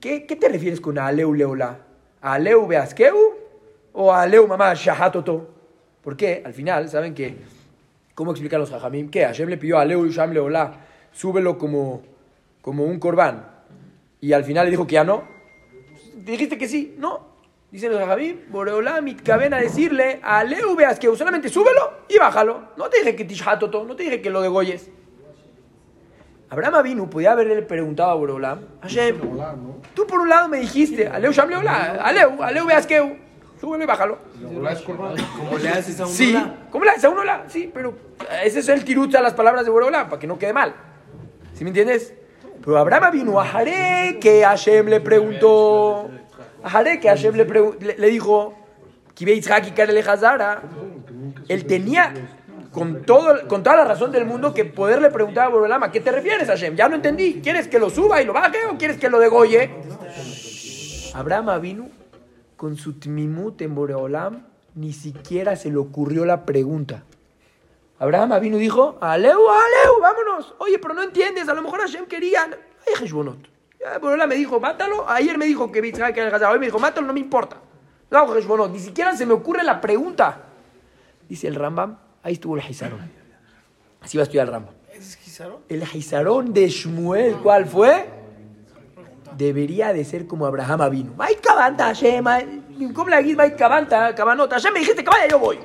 ¿Qué, 0.00 0.20
te 0.20 0.48
refieres 0.48 0.80
con 0.80 0.98
Aleu 0.98 1.34
Leola? 1.34 1.78
¿A 2.22 2.34
Aleu 2.34 2.66
Beaskeu 2.66 3.36
o 3.92 4.12
Aleu 4.12 4.46
Mamá 4.46 4.72
Shahatoto? 4.72 5.50
¿Por 6.02 6.16
qué? 6.16 6.42
Al 6.44 6.54
final, 6.54 6.88
¿saben 6.88 7.14
qué? 7.14 7.36
¿Cómo 8.18 8.32
explican 8.32 8.58
los 8.58 8.70
Jajamim? 8.70 9.10
¿Qué? 9.10 9.24
Hashem 9.24 9.48
le 9.48 9.56
pidió 9.56 9.78
a 9.78 9.82
Aleu 9.82 10.04
Sham 10.08 10.32
Leola, 10.32 10.72
súbelo 11.12 11.56
como, 11.56 12.02
como 12.60 12.82
un 12.82 12.98
corbán. 12.98 13.48
Y 14.20 14.32
al 14.32 14.42
final 14.42 14.64
le 14.64 14.72
dijo 14.72 14.88
que 14.88 14.94
ya 14.94 15.04
no. 15.04 15.22
Dijiste 16.16 16.58
que 16.58 16.66
sí, 16.66 16.96
no. 16.98 17.20
Dicen 17.70 17.92
los 17.92 18.00
Jajamim, 18.00 18.38
Boreolam 18.48 19.04
mitcaben 19.04 19.54
a 19.54 19.58
decirle 19.58 20.18
a 20.20 20.42
Leu 20.42 20.74
veas 20.74 20.98
que 20.98 21.14
solamente 21.14 21.48
súbelo 21.48 21.92
y 22.08 22.18
bájalo. 22.18 22.70
No 22.76 22.90
te 22.90 22.98
dije 22.98 23.14
que 23.14 23.24
tishatoto, 23.24 23.84
no 23.84 23.94
te 23.94 24.02
dije 24.02 24.20
que 24.20 24.30
lo 24.30 24.40
degolles. 24.40 24.90
Abraham 26.50 26.74
Avinu 26.74 27.08
podía 27.08 27.30
haberle 27.30 27.62
preguntado 27.62 28.10
a 28.10 28.14
Boreolam, 28.14 28.66
Hashem, 28.82 29.16
tú 29.94 30.08
por 30.08 30.18
un 30.18 30.28
lado 30.28 30.48
me 30.48 30.58
dijiste, 30.58 31.06
Aleu 31.06 31.30
Sham 31.30 31.50
Leola, 31.50 32.00
Aleu, 32.02 32.42
Aleu 32.42 32.66
veas 32.66 32.84
que 32.84 33.27
súbelo 33.60 33.84
y 33.84 33.86
bájalo. 33.86 34.18
Hola. 34.56 34.76
Como 34.84 35.58
le 35.58 35.68
haces 35.68 36.00
a 36.00 36.06
un 36.06 36.12
Sí, 36.12 36.34
hola. 36.34 36.54
¿cómo 36.70 36.84
le 36.84 36.90
haces 36.90 37.04
a 37.04 37.08
uno 37.10 37.24
la? 37.24 37.44
Sí, 37.48 37.70
pero 37.72 37.94
ese 38.44 38.60
es 38.60 38.68
el 38.68 38.84
tirut 38.84 39.14
a 39.14 39.20
las 39.20 39.34
palabras 39.34 39.64
de 39.64 39.70
Boreolam, 39.70 40.08
para 40.08 40.18
que 40.20 40.26
no 40.26 40.38
quede 40.38 40.52
mal. 40.52 40.74
¿Sí 41.54 41.64
me 41.64 41.70
entiendes? 41.70 42.14
Pero 42.64 42.78
Abraham 42.78 43.12
vino 43.12 43.40
a 43.40 43.48
Haré 43.50 44.18
que 44.20 44.42
Hashem 44.44 44.86
le 44.86 45.00
preguntó. 45.00 46.10
A 46.62 46.78
Haré 46.78 47.00
que 47.00 47.08
Hashem 47.08 47.34
le, 47.34 47.44
le, 47.44 47.96
le 47.98 48.06
dijo. 48.08 48.54
Él 51.48 51.66
tenía 51.66 52.14
con, 52.70 53.02
todo, 53.02 53.48
con 53.48 53.62
toda 53.64 53.76
la 53.76 53.84
razón 53.84 54.12
del 54.12 54.24
mundo 54.24 54.54
que 54.54 54.64
poderle 54.64 55.10
preguntar 55.10 55.46
a 55.46 55.48
Boreolam, 55.48 55.82
¿a 55.82 55.90
qué 55.90 56.00
te 56.00 56.12
refieres, 56.12 56.46
Hashem? 56.46 56.76
Ya 56.76 56.88
no 56.88 56.94
entendí. 56.94 57.40
¿Quieres 57.42 57.66
que 57.66 57.80
lo 57.80 57.90
suba 57.90 58.22
y 58.22 58.24
lo 58.24 58.32
baje 58.32 58.58
o 58.70 58.78
quieres 58.78 58.98
que 58.98 59.10
lo 59.10 59.18
degolle? 59.18 59.70
Abraham 61.14 61.60
vino 61.60 61.88
con 62.58 62.76
su 62.76 62.94
tmimut 62.94 63.62
en 63.62 63.74
Boreolam, 63.76 64.44
ni 64.74 64.92
siquiera 64.92 65.54
se 65.54 65.70
le 65.70 65.76
ocurrió 65.76 66.26
la 66.26 66.44
pregunta. 66.44 67.04
Abraham 68.00 68.38
vino 68.40 68.56
y 68.58 68.60
dijo, 68.60 68.98
Aleu, 69.00 69.48
Aleu, 69.48 70.00
vámonos. 70.02 70.54
Oye, 70.58 70.78
pero 70.78 70.92
no 70.92 71.02
entiendes, 71.02 71.48
a 71.48 71.54
lo 71.54 71.62
mejor 71.62 71.80
Hashem 71.80 72.06
quería... 72.06 72.42
Ay, 72.44 73.04
Heshbonot. 73.04 73.38
Boreolam 74.00 74.28
me 74.28 74.34
dijo, 74.34 74.58
mátalo. 74.58 75.08
Ayer 75.08 75.38
me 75.38 75.46
dijo 75.46 75.70
que 75.70 75.80
Bitzhak 75.80 76.16
era. 76.16 76.50
Hoy 76.50 76.58
me 76.58 76.66
dijo, 76.66 76.80
mátalo, 76.80 77.06
no 77.06 77.12
me 77.12 77.20
importa. 77.20 77.56
No 78.10 78.18
hago 78.18 78.36
Heshbonot. 78.36 78.72
Ni 78.72 78.80
siquiera 78.80 79.16
se 79.16 79.24
me 79.24 79.34
ocurre 79.34 79.62
la 79.62 79.80
pregunta. 79.80 80.46
Dice 81.28 81.46
el 81.46 81.54
Rambam, 81.54 81.96
ahí 82.24 82.34
estuvo 82.34 82.56
el 82.56 82.68
Hizarón. 82.68 83.00
Así 84.00 84.18
va 84.18 84.22
a 84.22 84.24
estudiar 84.24 84.46
el 84.46 84.52
Rambam. 84.52 84.74
¿Es 84.92 85.16
Gizarón? 85.16 85.60
El 85.68 85.84
Hizarón 85.94 86.52
de 86.52 86.68
Shmuel, 86.68 87.36
¿cuál 87.36 87.66
fue? 87.66 88.17
Debería 89.38 89.92
de 89.92 90.04
ser 90.04 90.26
como 90.26 90.46
Abraham 90.46 90.80
Avinu. 90.80 91.14
Ay, 91.16 91.36
cabanta, 91.36 91.84
Hashem. 91.84 92.24
¿Cómo 92.92 93.08
le 93.08 93.22
dices, 93.22 93.38
ay, 93.38 93.52
cabanta, 93.52 94.12
cabanota? 94.12 94.56
Hashem 94.56 94.72
me 94.72 94.80
dijiste 94.80 95.04
que 95.04 95.10
vaya, 95.10 95.28
yo 95.28 95.38
voy. 95.38 95.60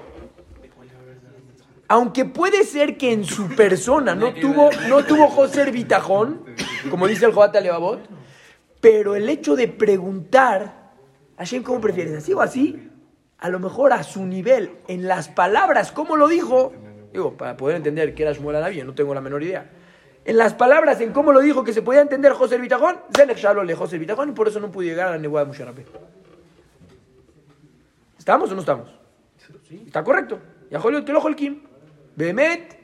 Aunque 1.88 2.24
puede 2.24 2.66
ser 2.66 2.98
que 2.98 3.12
en 3.12 3.24
su 3.24 3.48
persona 3.50 4.14
no 4.14 4.32
tuvo, 4.32 4.70
no 4.88 5.04
tuvo 5.04 5.28
José 5.28 5.72
Bitajón, 5.72 6.46
como 6.92 7.08
dice 7.08 7.26
el 7.26 7.34
Joat 7.34 7.56
Alevabot, 7.56 8.00
pero 8.80 9.16
el 9.16 9.28
hecho 9.28 9.56
de 9.56 9.68
preguntar, 9.68 10.92
Hashem, 11.38 11.64
¿cómo 11.64 11.82
prefieres? 11.82 12.14
¿Así 12.14 12.32
o 12.34 12.42
así? 12.42 12.92
A 13.40 13.50
lo 13.50 13.60
mejor 13.60 13.92
a 13.92 14.04
su 14.04 14.24
nivel, 14.24 14.78
en 14.88 15.08
las 15.08 15.30
palabras, 15.30 15.92
¿cómo 15.92 16.16
lo 16.16 16.28
dijo? 16.28 16.74
Digo, 17.12 17.36
para 17.36 17.58
poder 17.58 17.78
entender 17.78 18.14
que 18.14 18.22
era 18.22 18.34
Shmuel 18.34 18.58
Anaví, 18.58 18.84
no 18.84 18.94
tengo 18.94 19.16
la 19.16 19.22
menor 19.22 19.42
idea. 19.42 19.70
En 20.26 20.38
las 20.38 20.54
palabras, 20.54 21.02
en 21.02 21.12
cómo 21.12 21.34
lo 21.34 21.42
dijo, 21.42 21.64
que 21.64 21.74
se 21.74 21.82
podía 21.82 22.02
entender 22.02 22.32
José 22.32 22.58
Bitajón, 22.58 22.98
Zelech 23.16 23.38
Shalom 23.38 23.66
le 23.66 23.76
José 23.76 23.98
Bitajón, 23.98 24.30
y 24.30 24.32
por 24.32 24.48
eso 24.48 24.60
no 24.60 24.72
pude 24.72 24.88
llegar 24.88 25.08
a 25.08 25.12
la 25.12 25.18
Nebuá 25.18 25.42
de 25.42 25.48
Moshe. 25.48 25.66
¿Estamos 28.18 28.50
o 28.52 28.56
no 28.56 28.62
estamos? 28.62 28.90
Está 29.86 30.04
correcto. 30.04 30.40
Y 30.72 30.76
a 30.76 30.80
Jolio 30.80 31.04
te 31.04 31.12
lo 31.12 31.22
Kim. 31.36 31.62
Behemet, 32.16 32.78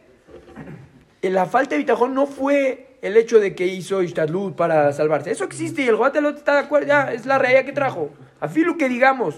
en 1.22 1.34
la 1.34 1.46
falta 1.46 1.72
de 1.72 1.78
bitajón 1.78 2.14
no 2.14 2.26
fue 2.26 2.98
el 3.02 3.16
hecho 3.16 3.40
de 3.40 3.56
que 3.56 3.66
hizo 3.66 4.02
Ishtadlut 4.02 4.56
para 4.56 4.92
salvarse. 4.92 5.32
Eso 5.32 5.46
existe 5.46 5.84
y 5.84 5.88
el 5.88 5.96
Guatelot 5.96 6.38
está 6.38 6.54
de 6.54 6.60
acuerdo, 6.60 6.88
ya, 6.88 7.14
es 7.14 7.26
la 7.26 7.38
raya 7.38 7.64
que 7.64 7.72
trajo. 7.72 8.10
A 8.40 8.48
filo 8.48 8.78
que 8.78 8.90
digamos, 8.90 9.36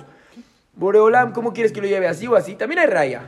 Boreolam, 0.75 1.33
¿cómo 1.33 1.53
quieres 1.53 1.71
que 1.71 1.81
lo 1.81 1.87
lleve 1.87 2.07
así 2.07 2.27
o 2.27 2.35
así? 2.35 2.55
También 2.55 2.79
hay 2.79 2.87
raya. 2.87 3.23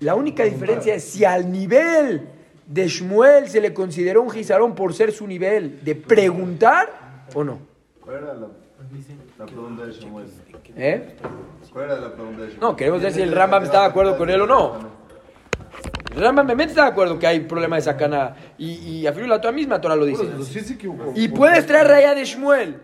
La 0.00 0.14
única 0.14 0.44
diferencia 0.44 0.94
es 0.94 1.04
si 1.04 1.24
al 1.24 1.50
nivel 1.50 2.28
de 2.68 2.86
Shmuel 2.86 3.48
se 3.48 3.60
le 3.60 3.72
consideró 3.72 4.22
un 4.22 4.30
gizarón 4.30 4.74
por 4.74 4.92
ser 4.92 5.10
su 5.10 5.26
nivel 5.26 5.82
de 5.82 5.94
preguntar 5.94 7.24
o 7.34 7.42
no. 7.42 7.58
¿Cuál 8.00 8.16
era 8.16 8.34
la, 8.34 8.48
la 9.38 9.46
pregunta 9.46 9.86
de 9.86 9.92
Samuel? 9.94 10.26
¿Eh? 10.76 11.16
¿Cuál 11.72 11.84
era 11.86 12.00
la 12.00 12.12
pregunta 12.12 12.42
de 12.42 12.48
Samuel? 12.48 12.60
No, 12.60 12.76
queremos 12.76 13.02
ver 13.02 13.12
si 13.12 13.22
el 13.22 13.32
Rambam 13.32 13.64
está 13.64 13.80
de 13.80 13.86
acuerdo 13.86 14.18
con 14.18 14.28
él 14.28 14.42
o 14.42 14.46
no. 14.46 14.98
El 16.14 16.20
Rambam 16.20 16.46
Mehmet 16.46 16.68
está 16.70 16.82
de 16.84 16.88
acuerdo 16.88 17.18
que 17.18 17.26
hay 17.26 17.40
problema 17.40 17.76
de 17.76 17.82
sacana. 17.82 18.36
Y, 18.58 18.72
y 18.72 19.06
a 19.06 19.12
la 19.12 19.40
Torah 19.40 19.52
misma 19.52 19.80
Torah 19.80 19.96
lo 19.96 20.04
dice. 20.04 20.24
Y 21.14 21.28
puedes 21.28 21.66
traer 21.66 21.86
raya 21.86 22.14
de 22.14 22.24
Shmuel. 22.24 22.80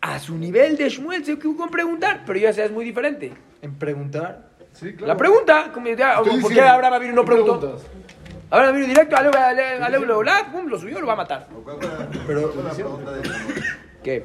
A 0.00 0.20
su 0.20 0.36
nivel 0.36 0.76
de 0.76 0.88
Shmuel 0.88 1.24
se 1.24 1.32
equivocó 1.32 1.64
en 1.64 1.70
preguntar, 1.70 2.22
pero 2.24 2.38
ya 2.38 2.52
sea 2.52 2.66
es 2.66 2.70
muy 2.70 2.84
diferente. 2.84 3.32
En 3.62 3.74
preguntar. 3.74 4.48
Sí, 4.72 4.92
claro. 4.92 5.08
La 5.08 5.16
pregunta, 5.16 5.72
como 5.74 5.88
ya, 5.88 6.22
¿por 6.22 6.52
qué 6.52 6.60
Abraham 6.60 7.14
no 7.14 7.22
¿qué 7.22 7.26
preguntó? 7.26 7.58
preguntas? 7.58 7.86
Abraham 8.50 8.76
vino 8.76 8.86
directo, 8.86 9.16
a 9.16 9.22
Leu 9.22 10.02
pum, 10.52 10.66
lo 10.68 10.78
subió, 10.78 11.00
lo 11.00 11.06
va 11.06 11.12
a 11.12 11.16
matar. 11.16 11.48
¿O 11.54 11.62
¿Cuál 11.62 11.76
fue 11.78 11.88
la, 11.88 12.08
Pero- 12.26 12.54
la 12.62 12.70
pregunta 12.70 13.12
de? 13.12 13.22
¿Qué? 14.02 14.24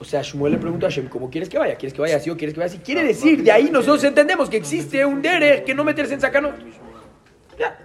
O 0.00 0.04
sea, 0.04 0.20
Shmuel 0.22 0.52
le 0.52 0.58
preguntó 0.58 0.86
a 0.86 0.90
Hashem, 0.90 1.08
¿cómo 1.08 1.30
quieres 1.30 1.48
que 1.48 1.58
vaya? 1.58 1.76
¿Quieres 1.76 1.94
que 1.94 2.00
vaya 2.00 2.16
así 2.16 2.28
o 2.28 2.36
quieres 2.36 2.54
que 2.54 2.60
vaya 2.60 2.72
así? 2.72 2.82
Quiere 2.82 3.04
decir, 3.04 3.42
de 3.42 3.52
ahí 3.52 3.70
nosotros 3.70 4.02
entendemos 4.04 4.50
que 4.50 4.56
existe 4.56 5.06
un 5.06 5.22
derech 5.22 5.64
que 5.64 5.74
no 5.74 5.84
meterse 5.84 6.14
en 6.14 6.20
sacanot. 6.20 6.54
Ya. 7.58 7.78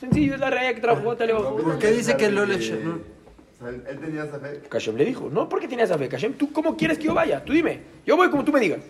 Sencillo, 0.00 0.34
es 0.34 0.40
la 0.40 0.50
realidad 0.50 0.74
que 0.74 0.80
trajo 0.80 1.16
Taleo. 1.16 1.56
¿Por 1.56 1.78
qué 1.78 1.92
dice 1.92 2.16
que 2.16 2.30
lo 2.30 2.44
le... 2.44 2.56
O 2.56 2.60
sea, 2.60 3.68
él, 3.68 3.98
tenía 4.00 4.24
esa 4.24 4.38
fe. 4.38 4.62
Hashem 4.70 4.96
le 4.96 5.04
dijo, 5.04 5.28
no, 5.30 5.48
¿por 5.48 5.60
qué 5.60 5.68
tienes 5.68 5.90
esa 5.90 5.98
fe? 5.98 6.08
Hashem, 6.08 6.34
¿tú 6.34 6.52
cómo 6.52 6.76
quieres 6.76 6.98
que 6.98 7.04
yo 7.04 7.14
vaya? 7.14 7.44
Tú 7.44 7.52
dime. 7.52 7.80
Yo 8.06 8.16
voy 8.16 8.30
como 8.30 8.44
tú 8.44 8.52
me 8.52 8.60
digas. 8.60 8.80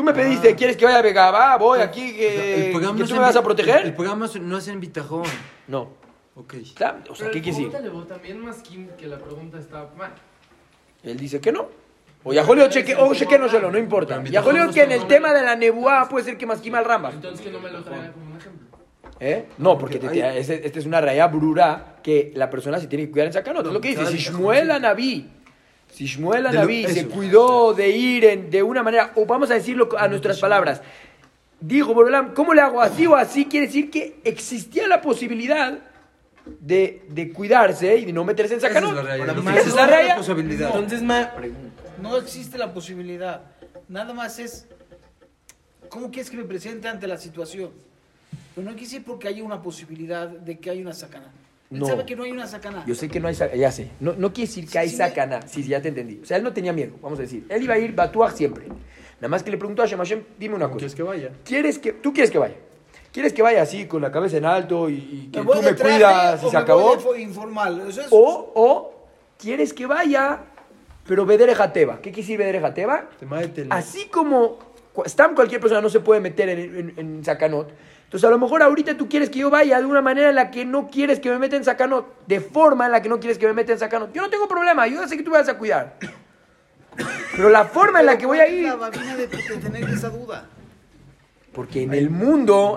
Tú 0.00 0.04
me 0.04 0.14
pediste, 0.14 0.54
¿quieres 0.54 0.78
que 0.78 0.86
vaya 0.86 1.00
a 1.00 1.02
Vega? 1.02 1.30
Va, 1.30 1.58
voy 1.58 1.78
aquí, 1.80 2.14
que, 2.14 2.70
que 2.72 2.80
no 2.80 3.06
tú 3.06 3.12
me 3.12 3.18
vas 3.20 3.36
a 3.36 3.42
proteger. 3.42 3.80
El, 3.82 3.86
el 3.88 3.94
programa 3.94 4.26
no 4.40 4.56
es 4.56 4.68
en 4.68 4.80
Bitajón. 4.80 5.24
No. 5.68 5.90
Ok. 6.36 6.54
Claro, 6.74 7.00
O 7.10 7.14
sea, 7.14 7.26
¿qué 7.26 7.42
quiere 7.42 7.58
decir? 7.58 7.68
Pregúntale 7.70 7.88
vos 7.90 8.08
también 8.08 8.40
más 8.40 8.62
Kim 8.62 8.88
que 8.98 9.06
la 9.06 9.18
pregunta 9.18 9.58
está 9.58 9.90
mal. 9.98 10.14
Él 11.02 11.18
dice 11.18 11.38
que 11.38 11.52
no. 11.52 11.68
O 12.24 12.32
ya 12.32 12.44
joleo 12.44 12.70
cheque, 12.70 12.96
o 12.96 13.14
cheque 13.14 13.38
no 13.38 13.50
solo, 13.50 13.70
no 13.70 13.76
importa. 13.76 14.24
Ya 14.24 14.40
joleo 14.40 14.70
que 14.70 14.84
en 14.84 14.92
el 14.92 15.06
tema 15.06 15.34
de 15.34 15.42
la 15.42 15.54
nebuá 15.54 16.08
puede 16.08 16.24
ser 16.24 16.38
que 16.38 16.46
más 16.46 16.60
quima 16.62 16.78
el 16.78 16.86
Rambam. 16.86 17.12
Entonces 17.12 17.44
que 17.44 17.52
no 17.52 17.60
me 17.60 17.70
lo 17.70 17.82
traiga 17.84 18.10
como 18.12 18.30
un 18.30 18.36
ejemplo. 18.38 18.68
¿Eh? 19.20 19.48
No, 19.58 19.76
porque 19.76 19.98
te- 19.98 20.08
te- 20.08 20.38
este- 20.38 20.66
esta 20.66 20.78
es 20.78 20.86
una 20.86 21.02
raya 21.02 21.26
brura 21.26 21.96
que 22.02 22.32
la 22.36 22.48
persona 22.48 22.80
se 22.80 22.86
tiene 22.86 23.04
que 23.04 23.10
cuidar 23.10 23.26
en 23.26 23.34
sacanot. 23.34 23.66
Es 23.66 23.72
lo 23.74 23.80
que 23.82 23.88
dice. 23.90 24.06
Si 24.06 24.16
Shmuel 24.16 24.70
Anabí, 24.70 25.28
si 25.92 26.06
Shmuel 26.06 26.46
se 26.88 27.06
cuidó 27.08 27.74
de 27.74 27.88
ir 27.90 28.24
en- 28.24 28.50
de 28.50 28.62
una 28.62 28.82
manera, 28.82 29.12
o 29.16 29.26
vamos 29.26 29.50
a 29.50 29.54
decirlo 29.54 29.88
a 29.98 30.08
nuestras 30.08 30.38
palabras, 30.38 30.80
dijo 31.60 31.92
Borolam, 31.94 32.32
¿cómo 32.34 32.54
le 32.54 32.60
hago 32.62 32.80
así 32.80 33.06
o 33.06 33.14
así? 33.16 33.44
Quiere 33.46 33.66
decir 33.66 33.90
que 33.90 34.18
existía 34.24 34.88
la 34.88 35.00
posibilidad 35.02 35.78
de, 36.60 37.02
de 37.08 37.32
cuidarse 37.32 37.96
y 37.96 38.06
de 38.06 38.12
no 38.12 38.24
meterse 38.24 38.54
en 38.54 38.58
Esa 38.58 38.68
es 38.68 38.72
sacanot. 38.74 38.94
la 38.94 39.02
realidad. 39.02 39.56
Esa 39.58 39.68
es 39.68 39.74
la 39.74 39.86
raya. 39.86 40.16
Entonces, 40.16 41.02
ma, 41.02 41.32
no 42.00 42.16
existe 42.16 42.56
la 42.56 42.72
posibilidad. 42.72 43.42
Nada 43.88 44.14
más 44.14 44.38
es, 44.38 44.66
¿cómo 45.88 46.10
quieres 46.10 46.30
que 46.30 46.36
me 46.36 46.44
presente 46.44 46.88
ante 46.88 47.06
la 47.06 47.18
situación? 47.18 47.70
Pero 48.54 48.64
no 48.64 48.70
quiere 48.72 48.86
decir 48.86 49.04
porque 49.04 49.28
hay 49.28 49.40
una 49.42 49.60
posibilidad 49.62 50.28
de 50.28 50.58
que 50.58 50.70
hay 50.70 50.80
una 50.80 50.92
sacana. 50.94 51.30
Él 51.70 51.78
No. 51.78 51.86
sabe 51.86 52.04
que 52.04 52.16
no 52.16 52.24
hay 52.24 52.32
una 52.32 52.46
sacana. 52.48 52.82
Yo 52.86 52.94
sé 52.96 53.08
que 53.08 53.20
no 53.20 53.28
hay 53.28 53.34
sacana, 53.34 53.56
ya 53.60 53.70
sé. 53.70 53.90
No, 54.00 54.12
no 54.14 54.32
quiere 54.32 54.48
decir 54.48 54.68
que 54.68 54.78
hay 54.78 54.88
Sí, 54.88 54.96
sí, 54.96 55.02
me- 55.02 55.08
sacana. 55.08 55.42
Sí, 55.42 55.62
sí, 55.62 55.68
ya 55.68 55.80
te 55.80 55.88
entendí. 55.88 56.18
O 56.22 56.26
sea, 56.26 56.36
él 56.36 56.42
no 56.42 56.52
tenía 56.52 56.72
miedo, 56.72 56.94
vamos 57.00 57.18
a 57.20 57.22
decir. 57.22 57.46
Él 57.48 57.62
iba 57.62 57.74
a 57.74 57.78
ir 57.78 57.94
Batuaj 57.94 58.34
siempre. 58.34 58.66
Nada 58.66 59.28
más 59.28 59.42
que 59.44 59.50
le 59.52 59.56
preguntó 59.56 59.82
a 59.82 59.84
Hashem, 59.84 59.98
Hashem, 59.98 60.22
dime 60.38 60.56
una 60.56 60.66
cosa. 60.66 60.78
¿Quieres 60.78 60.94
que 60.96 61.02
vaya? 61.04 61.30
¿Quieres 61.44 61.78
que, 61.78 61.92
¿Tú 61.92 62.12
quieres 62.12 62.30
que 62.30 62.38
vaya? 62.38 62.56
¿Quieres 63.12 63.32
que 63.32 63.42
vaya 63.42 63.62
así, 63.62 63.86
con 63.86 64.02
la 64.02 64.10
cabeza 64.10 64.36
en 64.38 64.44
alto 64.46 64.88
y, 64.88 64.94
y 64.94 65.30
que 65.32 65.40
¿Me 65.40 65.44
voy 65.44 65.58
tú 65.58 65.62
me 65.64 65.74
cuidas 65.76 66.42
o 66.42 66.46
y 66.46 66.50
se 66.50 66.56
me 66.56 66.62
acabó? 66.62 66.96
voy 66.96 67.22
informal. 67.22 67.84
Eso 67.88 68.00
es- 68.02 68.06
O, 68.10 68.52
o, 68.54 69.06
¿quieres 69.38 69.72
que 69.72 69.86
vaya, 69.86 70.40
pero 71.06 71.26
Bedere 71.26 71.54
Jateba? 71.54 71.96
¿Qué 71.96 72.10
quiere 72.10 72.22
decir 72.22 72.38
Bedere 72.38 72.60
Jateba? 72.60 73.08
Así 73.70 74.06
como 74.06 74.58
Stam 75.06 75.34
cualquier 75.34 75.60
persona 75.60 75.80
no 75.80 75.88
se 75.88 76.00
puede 76.00 76.20
meter 76.20 76.48
en, 76.48 76.58
en, 76.58 76.94
en 76.96 77.24
Sacanot. 77.24 77.72
Entonces 78.04 78.26
a 78.26 78.30
lo 78.30 78.38
mejor 78.38 78.62
ahorita 78.62 78.96
tú 78.96 79.08
quieres 79.08 79.30
que 79.30 79.38
yo 79.38 79.50
vaya 79.50 79.78
de 79.78 79.86
una 79.86 80.02
manera 80.02 80.30
en 80.30 80.34
la 80.34 80.50
que 80.50 80.64
no 80.64 80.88
quieres 80.88 81.20
que 81.20 81.30
me 81.30 81.38
meta 81.38 81.56
en 81.56 81.64
Sacanot. 81.64 82.26
De 82.26 82.40
forma 82.40 82.86
en 82.86 82.92
la 82.92 83.00
que 83.00 83.08
no 83.08 83.20
quieres 83.20 83.38
que 83.38 83.46
me 83.46 83.52
meta 83.52 83.72
en 83.72 83.78
Sacanot. 83.78 84.12
Yo 84.12 84.20
no 84.20 84.30
tengo 84.30 84.48
problema, 84.48 84.86
yo 84.88 85.00
ya 85.00 85.06
sé 85.06 85.16
que 85.16 85.22
tú 85.22 85.30
me 85.30 85.38
vas 85.38 85.48
a 85.48 85.56
cuidar. 85.56 85.96
Pero 87.36 87.50
la 87.50 87.64
forma 87.64 88.00
en 88.00 88.06
la 88.06 88.18
que 88.18 88.26
voy 88.26 88.40
a 88.40 88.48
ir... 88.48 88.66
La 88.66 88.74
babina 88.74 89.16
de, 89.16 89.28
de 89.28 89.38
tener 89.38 89.88
esa 89.88 90.10
duda. 90.10 90.48
Porque 91.52 91.82
en 91.82 91.94
el 91.94 92.10
mundo 92.10 92.76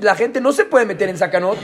la 0.00 0.14
gente 0.14 0.40
no 0.40 0.52
se 0.52 0.64
puede 0.66 0.84
meter 0.84 1.08
en 1.08 1.16
Sacanot. 1.16 1.58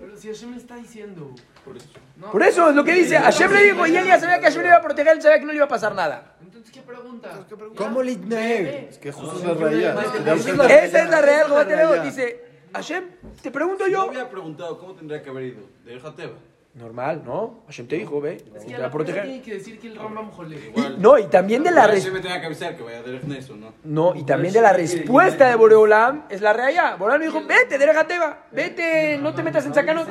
Pero 0.00 0.16
si 0.16 0.28
Hashem 0.28 0.54
está 0.54 0.76
diciendo. 0.76 1.34
Por 1.64 1.76
eso. 1.76 1.88
No, 2.16 2.30
Por 2.30 2.42
eso 2.42 2.70
es 2.70 2.76
lo 2.76 2.84
que 2.84 2.92
dice. 2.94 3.18
Hashem 3.18 3.52
le 3.52 3.64
dijo 3.64 3.86
y 3.86 3.96
él 3.96 4.06
ya 4.06 4.18
sabía 4.20 4.38
que 4.38 4.46
Hashem 4.46 4.62
le 4.62 4.68
iba 4.68 4.76
a 4.76 4.82
proteger, 4.82 5.16
él 5.16 5.22
sabía 5.22 5.38
que 5.38 5.44
no 5.44 5.52
le 5.52 5.56
iba 5.56 5.64
a 5.66 5.68
pasar 5.68 5.94
nada. 5.94 6.36
Entonces, 6.40 6.70
¿qué 6.70 6.82
pregunta? 6.82 7.46
¿Cómo 7.76 8.02
le 8.02 8.88
Es 8.88 8.98
que 8.98 9.12
justo 9.12 9.38
es 9.38 9.44
la 9.44 9.54
realidad. 9.54 10.70
Esa 10.70 11.02
es 11.02 11.10
la 11.10 11.20
real. 11.20 12.02
Dice, 12.02 12.44
Hashem, 12.72 13.04
te 13.42 13.50
pregunto 13.50 13.86
Yo 13.86 13.92
yo. 13.92 14.02
había 14.10 14.28
preguntado 14.30 14.78
cómo 14.78 14.94
tendría 14.94 15.22
que 15.22 15.30
haber 15.30 15.44
ido. 15.44 15.62
De 15.84 15.98
Jateba. 15.98 16.34
Normal, 16.72 17.22
¿no? 17.26 17.64
Hashem 17.66 17.88
te 17.88 17.96
dijo, 17.96 18.20
ve, 18.20 18.34
Es 18.36 18.60
te 18.60 18.66
que 18.66 18.72
va 18.74 18.78
la 18.78 18.86
a 18.86 18.90
proteger. 18.92 19.24
tiene 19.24 19.42
que 19.42 19.54
decir 19.54 19.80
que 19.80 19.88
el 19.88 19.96
Rambam 19.96 20.30
jole. 20.30 20.56
No, 20.98 21.18
y 21.18 21.24
también 21.24 21.64
de 21.64 21.72
la 21.72 21.80
Ahora 21.82 21.94
res- 21.94 22.04
sí 22.04 22.12
me 22.12 22.20
tenía 22.20 22.40
que 22.40 22.46
avisar 22.46 22.76
que 22.76 22.84
vaya 22.84 22.98
a 23.00 23.02
Derech 23.02 23.24
Nes 23.24 23.50
o 23.50 23.56
no. 23.56 23.72
no, 23.82 24.14
y 24.14 24.22
también 24.22 24.54
de 24.54 24.60
la 24.62 24.72
respuesta 24.72 25.48
de 25.48 25.56
Boreolam 25.56 26.22
es 26.30 26.40
la 26.40 26.52
real. 26.52 26.96
Boreolam 26.96 27.18
me 27.18 27.26
dijo, 27.26 27.44
vete, 27.44 27.76
Deregateba, 27.76 28.44
vete, 28.52 29.18
no 29.20 29.34
te 29.34 29.42
metas 29.42 29.66
en 29.66 29.74
Sacanot. 29.74 30.06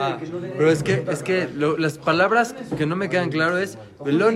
Pero 0.57 0.69
es 0.69 0.83
que, 0.83 1.05
es 1.09 1.23
que 1.23 1.47
lo- 1.47 1.77
las 1.77 1.97
palabras 1.97 2.53
que 2.77 2.85
no 2.85 2.97
me 2.97 3.09
quedan 3.09 3.29
claro 3.29 3.57
es. 3.57 3.77
¿Lo? 4.05 4.29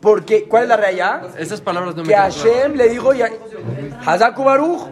Porque, 0.00 0.44
¿cuál 0.44 0.64
es 0.64 0.68
la 0.68 0.76
real? 0.76 1.28
Esas 1.38 1.60
palabras 1.60 1.94
no 1.96 2.02
me 2.02 2.08
Que 2.08 2.14
quedan 2.14 2.30
claras. 2.30 2.52
Hashem 2.54 2.74
le 2.76 2.88
dijo, 2.88 3.12
ya- 3.12 3.30
Hazaku 4.04 4.44
Baruch, 4.44 4.82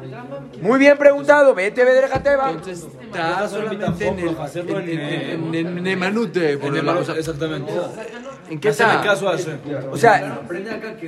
muy 0.60 0.78
bien 0.78 0.96
preguntado, 0.98 1.54
vete, 1.54 1.84
ve 1.84 1.92
Deregateba. 1.92 2.50
Entonces 2.50 2.86
está 3.02 3.48
solamente 3.48 3.75
en 3.84 4.18
el 4.18 4.36
en, 4.90 5.00
en, 5.00 5.54
en, 5.54 5.54
en 5.54 5.82
Nemanute, 5.82 6.58
por 6.58 6.76
el- 6.76 6.88
o 6.88 7.04
sea, 7.04 7.14
Exactamente. 7.16 7.72
¿En 8.48 8.60
qué 8.60 8.68
está? 8.68 9.00
caso 9.02 9.26
Hashem. 9.26 9.58
O 9.90 9.96
sea, 9.96 10.40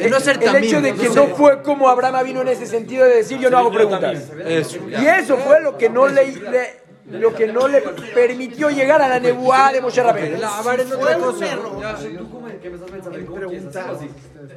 el 0.00 0.64
hecho 0.64 0.81
de 0.83 0.94
que 0.94 1.09
no 1.11 1.26
fue 1.37 1.62
como 1.62 1.88
Abraham 1.88 2.24
vino 2.24 2.40
en 2.42 2.48
ese 2.48 2.66
sentido 2.66 3.04
de 3.04 3.16
decir 3.16 3.38
yo 3.38 3.50
no 3.50 3.59
hago 3.59 3.70
preguntas. 3.72 4.31
Eso. 4.46 4.78
Y 4.88 5.07
eso 5.07 5.37
fue 5.37 5.61
lo 5.61 5.76
que 5.78 5.88
no 5.88 6.09
le, 6.09 6.33
le- 6.33 6.88
lo 7.18 7.35
que 7.35 7.46
no 7.46 7.68
le 7.68 7.81
permitió 8.14 8.68
llegar 8.70 9.00
a 9.00 9.09
la 9.09 9.18
nebuá 9.18 9.72
de 9.72 9.81
Moshe 9.81 10.02
Rabbeinu. 10.02 10.37
Lavar 10.38 10.78
es 10.81 10.92
otra 10.92 11.16
cosa. 11.16 11.46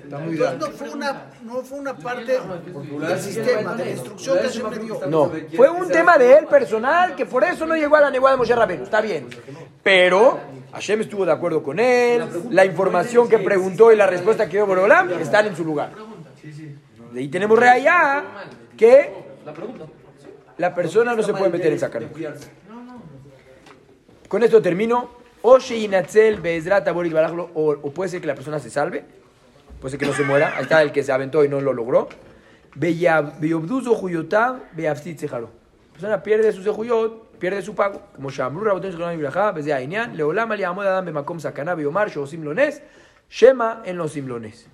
Entonces, 0.03 0.59
no 0.59 0.67
fue 0.67 0.89
una, 0.89 1.25
no 1.43 1.61
fue 1.63 1.79
una 1.79 1.95
parte 1.95 2.33
del 2.33 3.19
sistema, 3.19 3.73
de 3.75 3.85
la 3.85 3.91
instrucción 3.91 4.37
que 4.39 4.49
se 4.49 4.63
me 4.63 4.77
dio. 4.77 4.99
No, 5.07 5.31
fue 5.55 5.69
un 5.69 5.87
tema 5.87 6.17
de 6.17 6.37
él 6.37 6.45
personal 6.45 7.15
que 7.15 7.25
por 7.25 7.43
eso 7.43 7.65
no 7.65 7.75
llegó 7.75 7.95
a 7.95 8.01
la 8.01 8.11
nebuá 8.11 8.31
de 8.31 8.37
Moshe 8.37 8.55
Rabbeinu. 8.55 8.83
Está 8.83 9.01
bien. 9.01 9.27
Pero 9.81 10.39
Hashem 10.73 11.01
estuvo 11.01 11.25
de 11.25 11.31
acuerdo 11.31 11.63
con 11.63 11.79
él. 11.79 12.23
La 12.51 12.65
información 12.65 13.27
que 13.27 13.39
preguntó 13.39 13.91
y 13.91 13.95
la 13.95 14.07
respuesta 14.07 14.45
que 14.45 14.57
dio 14.57 14.67
Borolam 14.67 15.11
están 15.19 15.47
en 15.47 15.55
su 15.55 15.63
lugar. 15.63 15.91
De 17.11 17.19
ahí 17.19 17.27
tenemos 17.27 17.57
reallá 17.57 18.23
que 18.77 19.13
la 20.57 20.75
persona 20.75 21.15
no 21.15 21.23
se 21.23 21.33
puede 21.33 21.49
meter 21.49 21.73
en 21.73 21.79
sacar. 21.79 22.03
Con 24.27 24.43
esto 24.43 24.61
termino. 24.61 25.21
Inatzel 25.43 26.39
Barajlo, 26.39 27.49
o, 27.55 27.71
o 27.71 27.91
puede 27.91 28.11
ser 28.11 28.21
que 28.21 28.27
la 28.27 28.35
persona 28.35 28.59
se 28.59 28.69
salve, 28.69 29.03
puede 29.81 29.91
ser 29.91 29.99
que 29.99 30.05
no 30.05 30.13
se 30.13 30.23
muera. 30.23 30.55
Ahí 30.55 30.63
está 30.63 30.81
el 30.81 30.93
que 30.93 31.03
se 31.03 31.11
aventó 31.11 31.43
y 31.43 31.49
no 31.49 31.59
lo 31.59 31.73
logró. 31.73 32.07
La 32.79 33.31
persona 35.91 36.23
pierde 36.23 36.53
su 36.53 36.63
sejuyot, 36.63 37.37
pierde 37.37 37.61
su 37.61 37.75
pago. 37.75 38.01
Como 38.15 38.29
Shamru 38.29 38.63
Raboten 38.63 38.91
Shekhanam 38.91 39.15
Ibrahá, 39.15 39.51
Beze 39.51 39.73
Ainian, 39.73 40.15
Leolam 40.15 40.51
Ali 40.51 40.63
Amod 40.63 40.85
Adam 40.85 41.05
Bemakom 41.05 41.39
Sakana 41.39 41.75
Beomar 41.75 42.09
Shosim 42.09 42.43
Lones, 42.43 42.81
Shema 43.29 43.81
en 43.83 43.97
los 43.97 44.13
Simlones. 44.13 44.67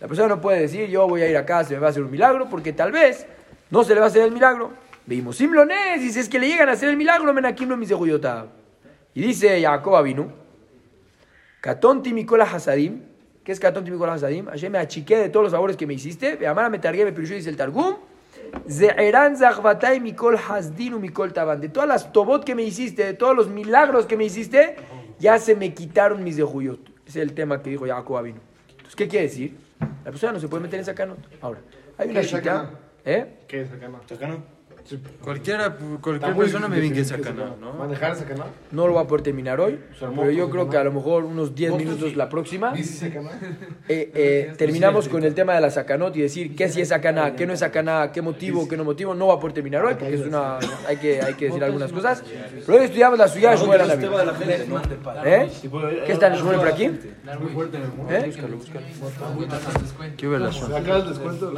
La 0.00 0.08
persona 0.08 0.28
no 0.28 0.40
puede 0.40 0.60
decir, 0.60 0.88
yo 0.88 1.06
voy 1.06 1.22
a 1.22 1.28
ir 1.28 1.36
acá, 1.36 1.64
se 1.64 1.74
me 1.74 1.80
va 1.80 1.88
a 1.88 1.90
hacer 1.90 2.02
un 2.02 2.10
milagro, 2.10 2.48
porque 2.48 2.72
tal 2.72 2.92
vez 2.92 3.26
no 3.70 3.84
se 3.84 3.94
le 3.94 4.00
va 4.00 4.06
a 4.06 4.08
hacer 4.08 4.22
el 4.22 4.32
milagro. 4.32 4.70
Veimos 5.06 5.36
Simlones, 5.36 6.02
y 6.02 6.10
si 6.10 6.20
es 6.20 6.28
que 6.28 6.38
le 6.38 6.48
llegan 6.48 6.68
a 6.68 6.72
hacer 6.72 6.88
el 6.88 6.96
milagro, 6.96 7.32
Menakim 7.34 7.68
no 7.68 7.76
Misejuyotav. 7.76 8.46
Y 9.14 9.22
dice 9.22 9.60
Jacob 9.60 9.96
Avinu, 9.96 10.30
Katonti 11.60 12.12
Mikola 12.12 12.44
Hasadim, 12.44 13.02
¿qué 13.46 13.52
es 13.52 13.60
Katonti 13.60 13.92
Mikola 13.92 14.14
Hasadim? 14.14 14.46
Hashem 14.46 14.72
me 14.72 14.78
achiqué 14.78 15.16
de 15.18 15.28
todos 15.28 15.44
los 15.44 15.52
favores 15.52 15.76
que 15.76 15.86
me 15.86 15.94
hiciste, 15.94 16.34
Veamara 16.34 16.68
me 16.68 16.80
targué, 16.80 17.04
me 17.04 17.12
pirusho, 17.12 17.34
dice 17.34 17.48
el 17.48 17.56
Targum, 17.56 17.94
Ze'eran 18.68 19.36
Zachvatai 19.36 20.00
Mikol 20.00 20.36
Hasdinu 20.36 20.98
Mikol 20.98 21.32
Taban, 21.32 21.60
de 21.60 21.68
todas 21.68 21.88
las 21.88 22.12
tobot 22.12 22.44
que 22.44 22.56
me 22.56 22.64
hiciste, 22.64 23.04
de 23.04 23.14
todos 23.14 23.36
los 23.36 23.48
milagros 23.48 24.06
que 24.06 24.16
me 24.16 24.24
hiciste, 24.24 24.74
ya 25.20 25.38
se 25.38 25.54
me 25.54 25.72
quitaron 25.72 26.24
mis 26.24 26.36
dejuyot. 26.36 26.80
Ese 27.06 27.20
es 27.20 27.28
el 27.28 27.34
tema 27.34 27.62
que 27.62 27.70
dijo 27.70 27.86
Jacob 27.86 28.16
Avinu. 28.16 28.40
Entonces, 28.70 28.96
¿qué 28.96 29.06
quiere 29.06 29.26
decir? 29.26 29.56
La 29.78 30.10
persona 30.10 30.32
no 30.32 30.40
se 30.40 30.48
puede 30.48 30.64
meter 30.64 30.80
en 30.80 30.84
sacanot. 30.84 31.18
Ahora, 31.40 31.60
hay 31.98 32.08
una 32.08 32.14
¿Qué 32.14 32.26
es 32.26 32.26
chica, 32.26 32.42
sacanot? 32.42 32.70
¿eh? 33.04 33.26
¿Qué 33.46 33.60
es 33.60 33.70
Cualquiera, 35.22 35.76
cualquier 36.00 36.34
muy 36.34 36.44
persona 36.44 36.68
me 36.68 36.76
difícil 36.80 36.94
vinque 36.94 37.16
que 37.16 37.24
sacana, 37.24 37.54
se- 37.54 37.60
¿no? 37.60 37.72
¿Manejar 37.74 38.16
sacana? 38.16 38.44
No 38.70 38.86
lo 38.86 38.94
va 38.94 39.02
a 39.02 39.06
poder 39.06 39.22
terminar 39.22 39.60
hoy, 39.60 39.78
pero 39.98 40.30
yo 40.30 40.48
creo 40.48 40.68
que 40.70 40.76
a 40.76 40.84
lo 40.84 40.92
mejor 40.92 41.24
unos 41.24 41.54
10 41.54 41.76
minutos 41.76 42.14
la 42.14 42.28
próxima. 42.28 42.72
Eh, 42.76 42.82
eh, 43.88 44.52
terminamos 44.56 45.08
con 45.08 45.24
el 45.24 45.34
tema 45.34 45.54
de 45.54 45.60
la 45.60 45.70
sacanot 45.70 46.14
y 46.16 46.22
decir 46.22 46.54
qué 46.54 46.68
sí 46.68 46.80
es 46.80 46.88
sacaná, 46.88 47.34
qué 47.34 47.46
no 47.46 47.52
es 47.52 47.60
sacaná, 47.60 48.12
qué 48.12 48.22
motivo, 48.22 48.68
qué 48.68 48.76
no 48.76 48.84
motivo. 48.84 49.14
No 49.14 49.26
va 49.28 49.34
a 49.34 49.40
poder 49.40 49.54
terminar 49.54 49.84
hoy 49.84 49.94
porque 49.94 50.14
es 50.14 50.26
una, 50.26 50.58
hay, 50.86 50.96
que, 50.98 51.20
hay 51.20 51.34
que 51.34 51.46
decir 51.46 51.64
algunas 51.64 51.92
cosas. 51.92 52.22
Pero 52.64 52.78
hoy 52.78 52.84
estudiamos 52.84 53.18
la 53.18 53.28
suya 53.28 53.50
de 53.50 53.56
Shmuel 53.56 53.80
Anabí. 53.80 54.04
¿Eh? 55.24 55.48
¿Qué 56.06 56.12
está 56.12 56.28
en 56.28 56.34
Shmuel 56.34 56.58
por 56.58 56.68
aquí? 56.68 56.84
¿Eh? 56.84 58.32
¿Qué 60.16 60.26
Acá 60.76 60.96
el 60.96 61.08
descuento. 61.08 61.52